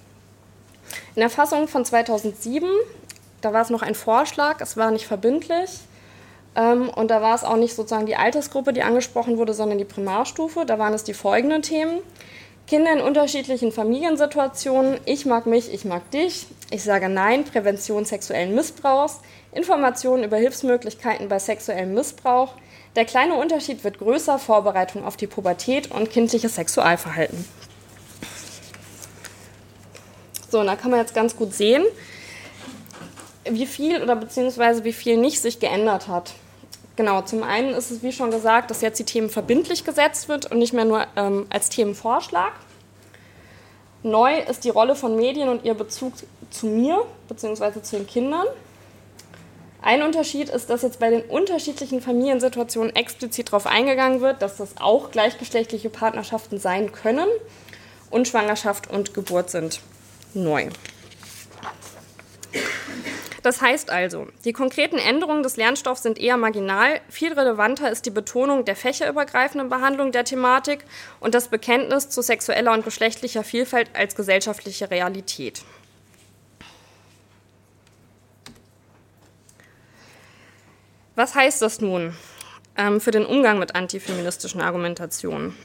In 1.14 1.20
der 1.20 1.30
Fassung 1.30 1.68
von 1.68 1.84
2007 1.84 2.68
da 3.42 3.52
war 3.52 3.60
es 3.60 3.70
noch 3.70 3.82
ein 3.82 3.94
Vorschlag, 3.94 4.60
es 4.60 4.76
war 4.76 4.90
nicht 4.90 5.06
verbindlich. 5.06 5.80
Ähm, 6.54 6.88
und 6.88 7.10
da 7.10 7.20
war 7.20 7.34
es 7.34 7.44
auch 7.44 7.56
nicht 7.56 7.74
sozusagen 7.74 8.06
die 8.06 8.16
Altersgruppe, 8.16 8.72
die 8.72 8.82
angesprochen 8.82 9.36
wurde, 9.36 9.52
sondern 9.52 9.78
die 9.78 9.84
Primarstufe. 9.84 10.64
Da 10.64 10.78
waren 10.78 10.94
es 10.94 11.04
die 11.04 11.14
folgenden 11.14 11.62
Themen. 11.62 11.98
Kinder 12.66 12.92
in 12.92 13.00
unterschiedlichen 13.00 13.72
Familiensituationen. 13.72 14.98
Ich 15.04 15.26
mag 15.26 15.46
mich, 15.46 15.72
ich 15.72 15.84
mag 15.84 16.10
dich. 16.10 16.46
Ich 16.70 16.84
sage 16.84 17.08
Nein, 17.08 17.44
Prävention 17.44 18.04
sexuellen 18.04 18.54
Missbrauchs. 18.54 19.20
Informationen 19.52 20.24
über 20.24 20.38
Hilfsmöglichkeiten 20.38 21.28
bei 21.28 21.38
sexuellem 21.38 21.92
Missbrauch. 21.94 22.54
Der 22.96 23.04
kleine 23.04 23.34
Unterschied 23.34 23.84
wird 23.84 23.98
größer, 23.98 24.38
Vorbereitung 24.38 25.04
auf 25.04 25.16
die 25.16 25.26
Pubertät 25.26 25.90
und 25.90 26.10
kindliches 26.10 26.54
Sexualverhalten. 26.54 27.44
So, 30.50 30.60
und 30.60 30.66
da 30.66 30.76
kann 30.76 30.90
man 30.90 31.00
jetzt 31.00 31.14
ganz 31.14 31.34
gut 31.34 31.54
sehen, 31.54 31.82
wie 33.48 33.66
viel 33.66 34.02
oder 34.02 34.16
beziehungsweise 34.16 34.84
wie 34.84 34.92
viel 34.92 35.16
nicht 35.16 35.40
sich 35.40 35.58
geändert 35.60 36.08
hat. 36.08 36.34
Genau, 36.96 37.22
zum 37.22 37.42
einen 37.42 37.70
ist 37.70 37.90
es, 37.90 38.02
wie 38.02 38.12
schon 38.12 38.30
gesagt, 38.30 38.70
dass 38.70 38.82
jetzt 38.82 38.98
die 38.98 39.04
Themen 39.04 39.30
verbindlich 39.30 39.84
gesetzt 39.84 40.28
wird 40.28 40.50
und 40.50 40.58
nicht 40.58 40.74
mehr 40.74 40.84
nur 40.84 41.06
ähm, 41.16 41.46
als 41.48 41.70
Themenvorschlag. 41.70 42.52
Neu 44.02 44.38
ist 44.40 44.64
die 44.64 44.70
Rolle 44.70 44.94
von 44.94 45.16
Medien 45.16 45.48
und 45.48 45.64
ihr 45.64 45.74
Bezug 45.74 46.12
zu 46.50 46.66
mir 46.66 47.04
beziehungsweise 47.28 47.82
zu 47.82 47.96
den 47.96 48.06
Kindern. 48.06 48.46
Ein 49.80 50.02
Unterschied 50.02 50.48
ist, 50.48 50.70
dass 50.70 50.82
jetzt 50.82 51.00
bei 51.00 51.10
den 51.10 51.22
unterschiedlichen 51.22 52.00
Familiensituationen 52.00 52.94
explizit 52.94 53.48
darauf 53.48 53.66
eingegangen 53.66 54.20
wird, 54.20 54.42
dass 54.42 54.56
das 54.56 54.76
auch 54.78 55.10
gleichgeschlechtliche 55.10 55.90
Partnerschaften 55.90 56.58
sein 56.58 56.92
können 56.92 57.28
und 58.10 58.28
Schwangerschaft 58.28 58.90
und 58.90 59.14
Geburt 59.14 59.50
sind 59.50 59.80
neu. 60.34 60.68
Das 63.42 63.60
heißt 63.60 63.90
also, 63.90 64.28
die 64.44 64.52
konkreten 64.52 64.98
Änderungen 64.98 65.42
des 65.42 65.56
Lernstoffs 65.56 66.04
sind 66.04 66.18
eher 66.18 66.36
marginal. 66.36 67.00
Viel 67.08 67.32
relevanter 67.32 67.90
ist 67.90 68.06
die 68.06 68.10
Betonung 68.10 68.64
der 68.64 68.76
fächerübergreifenden 68.76 69.68
Behandlung 69.68 70.12
der 70.12 70.24
Thematik 70.24 70.84
und 71.18 71.34
das 71.34 71.48
Bekenntnis 71.48 72.08
zu 72.08 72.22
sexueller 72.22 72.72
und 72.72 72.84
geschlechtlicher 72.84 73.42
Vielfalt 73.42 73.90
als 73.94 74.14
gesellschaftliche 74.14 74.90
Realität. 74.90 75.64
Was 81.16 81.34
heißt 81.34 81.60
das 81.60 81.80
nun 81.80 82.16
ähm, 82.76 83.00
für 83.00 83.10
den 83.10 83.26
Umgang 83.26 83.58
mit 83.58 83.74
antifeministischen 83.74 84.60
Argumentationen? 84.60 85.56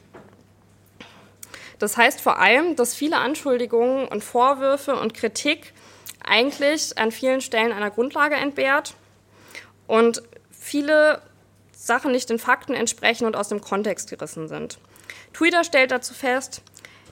Das 1.79 1.95
heißt 1.95 2.21
vor 2.21 2.39
allem, 2.39 2.75
dass 2.75 2.95
viele 2.95 3.17
Anschuldigungen 3.17 4.07
und 4.07 4.23
Vorwürfe 4.23 4.95
und 4.95 5.13
Kritik 5.13 5.73
eigentlich 6.27 6.97
an 6.97 7.11
vielen 7.11 7.41
Stellen 7.41 7.71
einer 7.71 7.91
Grundlage 7.91 8.35
entbehrt 8.35 8.95
und 9.87 10.21
viele 10.51 11.21
Sachen 11.71 12.11
nicht 12.11 12.29
den 12.29 12.39
Fakten 12.39 12.73
entsprechen 12.73 13.25
und 13.25 13.35
aus 13.35 13.49
dem 13.49 13.61
Kontext 13.61 14.09
gerissen 14.09 14.47
sind. 14.47 14.79
Twitter 15.33 15.63
stellt 15.63 15.91
dazu 15.91 16.13
fest, 16.13 16.61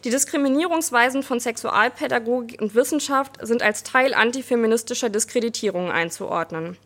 die 0.04 0.10
Diskriminierungsweisen 0.12 1.24
von 1.24 1.40
Sexualpädagogik 1.40 2.62
und 2.62 2.76
Wissenschaft 2.76 3.40
sind 3.42 3.64
als 3.64 3.82
Teil 3.84 4.14
antifeministischer 4.14 5.10
Diskreditierungen 5.10 5.92
einzuordnen, 5.92 6.78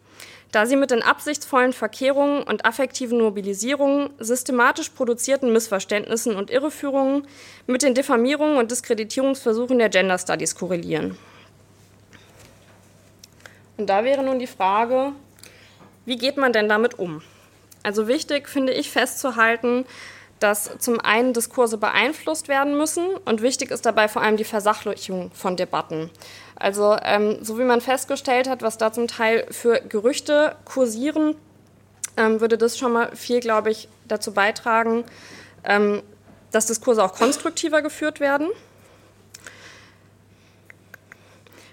da 0.54 0.66
sie 0.66 0.78
mit 0.78 0.92
den 0.92 1.04
absichtsvollen 1.04 1.74
Verkehrungen 1.74 2.44
und 2.44 2.64
affektiven 2.64 3.20
Mobilisierungen, 3.20 4.12
systematisch 4.20 4.90
produzierten 4.90 5.52
Missverständnissen 5.52 6.36
und 6.36 6.50
Irreführungen 6.50 7.28
mit 7.68 7.82
den 7.82 7.94
Diffamierungen 7.94 8.58
und 8.58 8.72
Diskreditierungsversuchen 8.72 9.80
der 9.80 9.90
Gender 9.90 10.18
Studies 10.18 10.56
korrelieren. 10.56 11.18
Und 13.80 13.88
da 13.88 14.04
wäre 14.04 14.24
nun 14.24 14.40
die 14.40 14.48
Frage, 14.48 15.14
wie 16.06 16.18
geht 16.18 16.36
man 16.36 16.52
denn 16.52 16.68
damit 16.68 17.00
um? 17.00 17.22
Also 17.82 18.10
wichtig 18.10 18.50
finde 18.50 18.74
ich 18.74 18.92
festzuhalten, 18.92 19.86
dass 20.42 20.78
zum 20.80 21.00
einen 21.00 21.32
Diskurse 21.32 21.78
beeinflusst 21.78 22.50
werden 22.50 22.78
müssen 22.78 23.06
und 23.24 23.42
wichtig 23.42 23.72
ist 23.72 23.86
dabei 23.86 24.10
vor 24.10 24.22
allem 24.22 24.36
die 24.36 24.44
Versachlichung 24.44 25.32
von 25.32 25.56
Debatten. 25.56 26.10
Also 26.58 26.98
ähm, 27.04 27.38
so 27.42 27.58
wie 27.58 27.64
man 27.64 27.80
festgestellt 27.80 28.50
hat, 28.50 28.62
was 28.64 28.78
da 28.78 28.92
zum 28.92 29.08
Teil 29.08 29.48
für 29.50 29.80
Gerüchte 29.80 30.58
kursieren, 30.66 31.36
ähm, 32.18 32.42
würde 32.42 32.58
das 32.58 32.78
schon 32.78 32.92
mal 32.92 33.16
viel, 33.16 33.40
glaube 33.40 33.72
ich, 33.72 33.88
dazu 34.10 34.34
beitragen, 34.34 35.06
ähm, 35.64 36.04
dass 36.52 36.66
Diskurse 36.66 37.02
auch 37.02 37.14
konstruktiver 37.14 37.82
geführt 37.82 38.20
werden. 38.20 38.50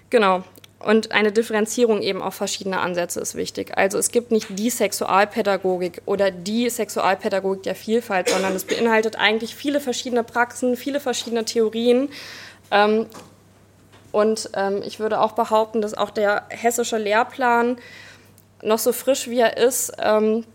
Genau. 0.09 0.45
Und 0.79 1.11
eine 1.11 1.31
Differenzierung 1.31 2.03
eben 2.03 2.21
auf 2.21 2.35
verschiedene 2.35 2.79
Ansätze 2.79 3.19
ist 3.19 3.33
wichtig. 3.33 3.75
Also 3.75 3.97
es 3.97 4.11
gibt 4.11 4.31
nicht 4.31 4.47
die 4.59 4.69
Sexualpädagogik 4.69 6.03
oder 6.05 6.29
die 6.29 6.69
Sexualpädagogik 6.69 7.63
der 7.63 7.73
Vielfalt, 7.73 8.29
sondern 8.29 8.55
es 8.55 8.63
beinhaltet 8.63 9.15
eigentlich 9.17 9.55
viele 9.55 9.79
verschiedene 9.79 10.23
Praxen, 10.23 10.77
viele 10.77 10.99
verschiedene 10.99 11.45
Theorien. 11.45 12.09
Ähm, 12.69 13.07
und 14.11 14.51
ähm, 14.53 14.83
ich 14.85 14.99
würde 14.99 15.19
auch 15.19 15.31
behaupten, 15.31 15.81
dass 15.81 15.95
auch 15.95 16.11
der 16.11 16.43
hessische 16.49 16.97
Lehrplan 16.97 17.77
noch 18.61 18.79
so 18.79 18.93
frisch 18.93 19.27
wie 19.29 19.39
er 19.39 19.57
ist, 19.57 19.93
ähm, 19.97 20.45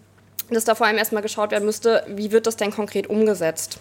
dass 0.51 0.65
da 0.65 0.77
vor 0.77 0.87
allem 0.87 0.99
erstmal 0.99 1.23
geschaut 1.23 1.51
werden 1.51 1.65
müsste, 1.65 2.05
wie 2.07 2.31
wird 2.31 2.47
das 2.47 2.57
denn 2.57 2.71
konkret 2.71 3.09
umgesetzt. 3.09 3.79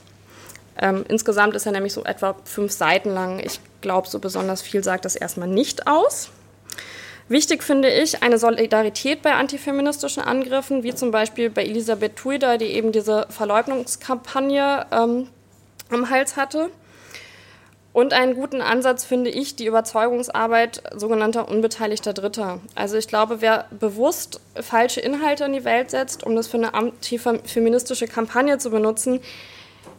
Insgesamt 1.09 1.53
ist 1.53 1.65
er 1.65 1.73
nämlich 1.73 1.91
so 1.93 2.05
etwa 2.05 2.35
fünf 2.45 2.71
Seiten 2.71 3.09
lang. 3.09 3.39
Ich 3.39 3.59
glaube, 3.81 4.07
so 4.07 4.19
besonders 4.19 4.61
viel 4.61 4.83
sagt 4.83 5.05
das 5.05 5.15
erstmal 5.15 5.47
nicht 5.47 5.87
aus. 5.87 6.29
Wichtig 7.27 7.63
finde 7.63 7.89
ich 7.89 8.23
eine 8.23 8.37
Solidarität 8.37 9.21
bei 9.21 9.33
antifeministischen 9.33 10.21
Angriffen, 10.21 10.83
wie 10.83 10.93
zum 10.93 11.11
Beispiel 11.11 11.49
bei 11.49 11.63
Elisabeth 11.63 12.17
Tuida, 12.17 12.57
die 12.57 12.65
eben 12.65 12.91
diese 12.91 13.25
Verleugnungskampagne 13.29 14.85
ähm, 14.91 15.29
am 15.89 16.09
Hals 16.09 16.35
hatte. 16.35 16.69
Und 17.93 18.13
einen 18.13 18.35
guten 18.35 18.61
Ansatz 18.61 19.03
finde 19.03 19.29
ich 19.29 19.55
die 19.55 19.65
Überzeugungsarbeit 19.65 20.83
sogenannter 20.95 21.49
unbeteiligter 21.49 22.13
Dritter. 22.13 22.59
Also 22.73 22.97
ich 22.97 23.07
glaube, 23.07 23.41
wer 23.41 23.65
bewusst 23.69 24.39
falsche 24.59 25.01
Inhalte 25.01 25.43
in 25.45 25.53
die 25.53 25.65
Welt 25.65 25.91
setzt, 25.91 26.23
um 26.25 26.35
das 26.35 26.47
für 26.47 26.57
eine 26.57 26.73
antifeministische 26.73 28.07
Kampagne 28.07 28.57
zu 28.57 28.71
benutzen, 28.71 29.19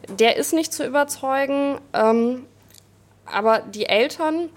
der 0.08 0.36
ist 0.36 0.52
nicht 0.52 0.72
zu 0.72 0.86
überzeugen. 0.86 1.78
Ähm, 1.92 2.46
aber 3.26 3.60
die 3.60 3.86
Eltern 3.86 4.50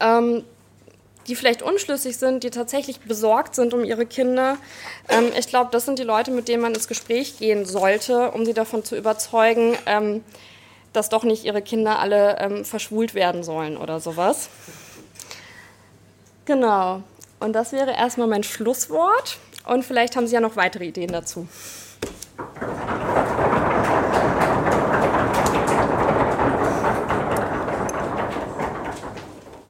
ähm, 0.00 0.44
die 1.26 1.34
vielleicht 1.34 1.62
unschlüssig 1.62 2.16
sind, 2.16 2.44
die 2.44 2.50
tatsächlich 2.50 3.00
besorgt 3.00 3.54
sind 3.54 3.74
um 3.74 3.84
ihre 3.84 4.06
Kinder. 4.06 4.58
Ähm, 5.08 5.30
ich 5.38 5.48
glaube, 5.48 5.70
das 5.72 5.84
sind 5.84 5.98
die 5.98 6.04
Leute, 6.04 6.30
mit 6.30 6.48
denen 6.48 6.62
man 6.62 6.74
ins 6.74 6.88
Gespräch 6.88 7.38
gehen 7.38 7.64
sollte, 7.64 8.30
um 8.30 8.44
sie 8.44 8.54
davon 8.54 8.84
zu 8.84 8.96
überzeugen, 8.96 9.76
ähm, 9.86 10.22
dass 10.92 11.08
doch 11.08 11.24
nicht 11.24 11.44
ihre 11.44 11.62
Kinder 11.62 11.98
alle 11.98 12.38
ähm, 12.38 12.64
verschwult 12.64 13.14
werden 13.14 13.42
sollen 13.42 13.76
oder 13.76 14.00
sowas. 14.00 14.48
Genau. 16.44 17.02
Und 17.40 17.52
das 17.52 17.72
wäre 17.72 17.92
erstmal 17.92 18.28
mein 18.28 18.44
Schlusswort. 18.44 19.38
Und 19.66 19.84
vielleicht 19.84 20.16
haben 20.16 20.28
Sie 20.28 20.34
ja 20.34 20.40
noch 20.40 20.56
weitere 20.56 20.86
Ideen 20.86 21.10
dazu. 21.10 21.48